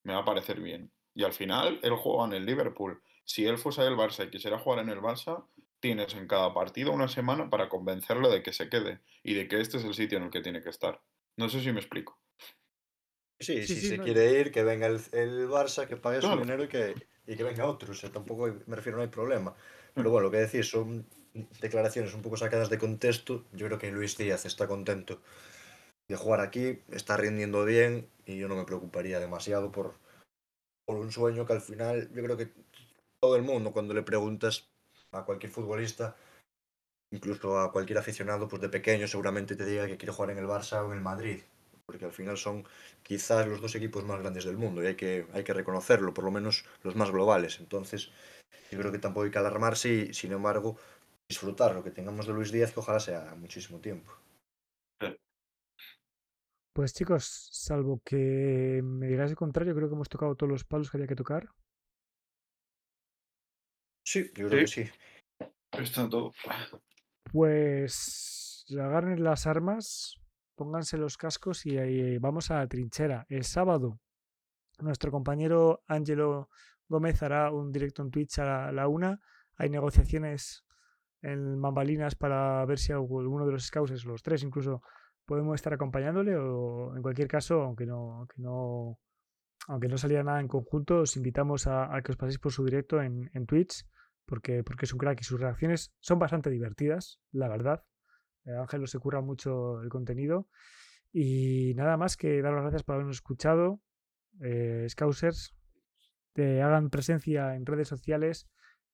[0.03, 0.91] me va a parecer bien.
[1.14, 3.03] Y al final, él juega en el Liverpool.
[3.31, 5.45] Si él fuese del Barça y quisiera jugar en el Barça,
[5.78, 9.61] tienes en cada partido una semana para convencerlo de que se quede y de que
[9.61, 11.01] este es el sitio en el que tiene que estar.
[11.37, 12.18] No sé si me explico.
[13.39, 14.99] Sí, si se quiere ir, que venga el,
[15.49, 16.93] Barça, que pague su dinero y que,
[17.24, 17.93] y que venga otro.
[17.93, 19.55] O sea, tampoco me refiero, no hay problema.
[19.95, 20.12] Pero mm.
[20.12, 21.07] bueno, lo que decís son
[21.61, 23.45] declaraciones un poco sacadas de contexto.
[23.53, 25.22] Yo creo que Luis Díaz está contento
[26.09, 29.95] de jugar aquí, está rindiendo bien y yo no me preocuparía demasiado por,
[30.85, 32.51] por un sueño que al final yo creo que
[33.21, 34.71] todo el mundo cuando le preguntas
[35.12, 36.16] a cualquier futbolista,
[37.12, 40.47] incluso a cualquier aficionado, pues de pequeño seguramente te diga que quiere jugar en el
[40.47, 41.41] Barça o en el Madrid,
[41.87, 42.64] porque al final son
[43.03, 46.25] quizás los dos equipos más grandes del mundo y hay que, hay que reconocerlo, por
[46.25, 47.61] lo menos los más globales.
[47.61, 48.11] Entonces,
[48.71, 50.77] yo creo que tampoco hay que alarmarse y, sin embargo,
[51.29, 54.12] disfrutar lo que tengamos de Luis Díaz, que ojalá sea muchísimo tiempo.
[56.73, 60.91] Pues chicos, salvo que me digáis el contrario, creo que hemos tocado todos los palos
[60.91, 61.51] que había que tocar.
[64.12, 64.90] Sí, yo creo que sí.
[65.70, 66.32] Está todo.
[67.30, 70.16] Pues agarren las armas,
[70.56, 73.24] pónganse los cascos y ahí vamos a la trinchera.
[73.28, 74.00] El sábado,
[74.80, 76.48] nuestro compañero Ángelo
[76.88, 79.20] Gómez hará un directo en Twitch a la una.
[79.54, 80.64] Hay negociaciones
[81.22, 84.82] en Mambalinas para ver si alguno de los scouts, los tres incluso,
[85.24, 88.98] podemos estar acompañándole o en cualquier caso, aunque no, aunque no,
[89.68, 93.00] aunque no saliera nada en conjunto, os invitamos a, que os paséis por su directo
[93.00, 93.84] en, en Twitch
[94.27, 97.85] porque, porque es un crack y sus reacciones son bastante divertidas, la verdad.
[98.45, 100.49] Eh, Ángelo se cura mucho el contenido.
[101.12, 103.81] Y nada más que dar las gracias por habernos escuchado.
[104.41, 105.55] Eh, Scousers,
[106.33, 108.49] te hagan presencia en redes sociales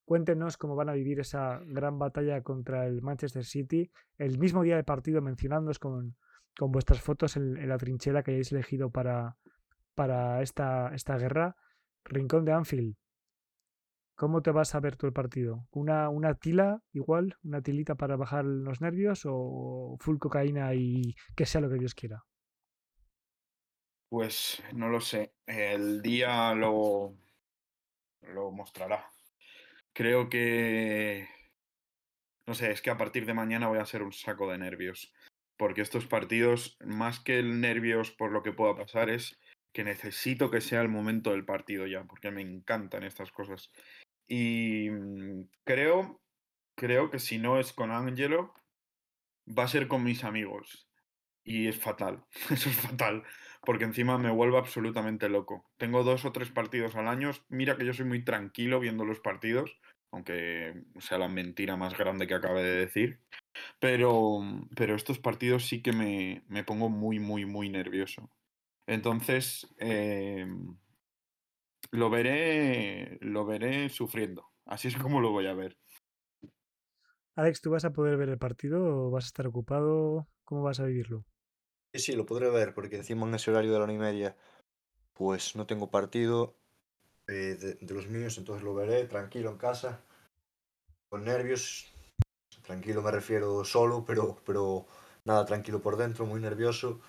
[0.07, 3.91] Cuéntenos cómo van a vivir esa gran batalla contra el Manchester City.
[4.19, 6.17] El mismo día de partido mencionándonos con,
[6.57, 9.37] con vuestras fotos en, la trinchera que hayáis elegido para,
[9.97, 11.57] para esta, esta guerra.
[12.05, 12.95] Rincón de Anfield.
[14.17, 15.69] ¿Cómo te vas a ver tú el partido?
[15.73, 17.37] ¿Una, ¿Una tila igual?
[17.45, 19.23] ¿Una tilita para bajar los nervios?
[19.27, 22.25] ¿O full cocaína y que sea lo que Dios quiera?
[24.09, 25.35] Pues no lo sé.
[25.47, 27.15] El día lo,
[28.23, 29.07] lo mostrará.
[29.93, 31.29] Creo que...
[32.47, 35.13] No sé, es que a partir de mañana voy a ser un saco de nervios.
[35.59, 39.39] Porque estos partidos, más que el nervios por lo que pueda pasar, es
[39.75, 43.71] que necesito que sea el momento del partido ya, porque me encantan estas cosas.
[44.29, 46.21] Y mm, creo,
[46.77, 48.55] creo que si no es con Angelo,
[49.47, 50.89] va a ser con mis amigos.
[51.45, 53.23] Y es fatal, eso es fatal,
[53.63, 55.65] porque encima me vuelvo absolutamente loco.
[55.79, 57.31] Tengo dos o tres partidos al año.
[57.49, 59.79] Mira que yo soy muy tranquilo viendo los partidos,
[60.11, 63.21] aunque sea la mentira más grande que acabe de decir.
[63.81, 64.41] Pero,
[64.77, 68.31] pero estos partidos sí que me, me pongo muy, muy, muy nervioso.
[68.87, 70.47] Entonces, eh,
[71.91, 74.51] lo veré, lo veré sufriendo.
[74.65, 75.77] Así es como lo voy a ver.
[77.37, 80.27] Alex, ¿tú vas a poder ver el partido o vas a estar ocupado?
[80.45, 81.25] ¿Cómo vas a vivirlo?
[81.93, 84.37] Sí, sí, lo podré ver, porque encima en ese horario de la una y media,
[85.13, 86.57] pues no tengo partido
[87.29, 90.01] eh, de, de, los míos, entonces lo veré tranquilo en casa,
[91.09, 91.93] con nervios.
[92.63, 94.87] Tranquilo me refiero solo, pero, pero
[95.25, 97.01] nada, tranquilo por dentro, muy nervioso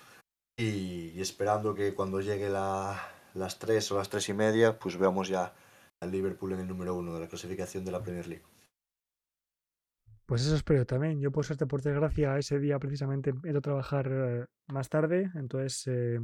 [0.56, 4.96] y, y esperando que cuando llegue la, las 3 o las 3 y media, pues
[4.98, 5.54] veamos ya
[6.00, 8.44] al Liverpool en el número uno de la clasificación de la Premier League.
[10.28, 11.20] Pues eso espero también.
[11.20, 15.30] Yo, por suerte, por desgracia, ese día precisamente entro a trabajar eh, más tarde.
[15.34, 16.20] Entonces, eh,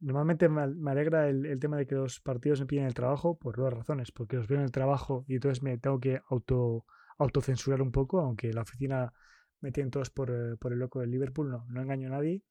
[0.00, 3.56] normalmente me alegra el, el, tema de que los partidos me piden el trabajo por
[3.56, 4.10] dos razones.
[4.10, 6.86] Porque los veo en el trabajo y entonces me tengo que auto,
[7.18, 9.12] autocensurar un poco, aunque la oficina
[9.60, 11.50] me tienen todos por, eh, por el loco del Liverpool.
[11.50, 12.42] No, no engaño a nadie.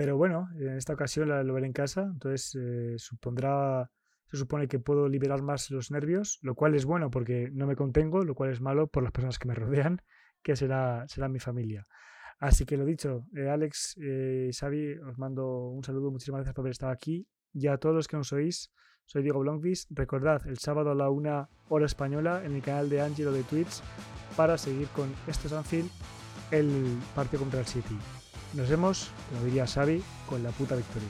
[0.00, 3.90] Pero bueno, en esta ocasión la, lo veré en casa, entonces eh, supondrá,
[4.24, 7.76] se supone que puedo liberar más los nervios, lo cual es bueno porque no me
[7.76, 10.00] contengo, lo cual es malo por las personas que me rodean,
[10.42, 11.86] que será, será mi familia.
[12.38, 16.54] Así que lo dicho, eh, Alex eh, y Xavi, os mando un saludo, muchísimas gracias
[16.54, 17.28] por haber estado aquí.
[17.52, 18.72] Y a todos los que nos oís,
[19.04, 19.90] soy Diego Blomqvist.
[19.90, 23.82] Recordad, el sábado a la una hora española en el canal de Angelo de Twitch
[24.34, 25.90] para seguir con estos Anfield
[26.52, 27.98] el partido contra el City.
[28.52, 31.08] Nos vemos, como diría Xavi, con la puta victoria.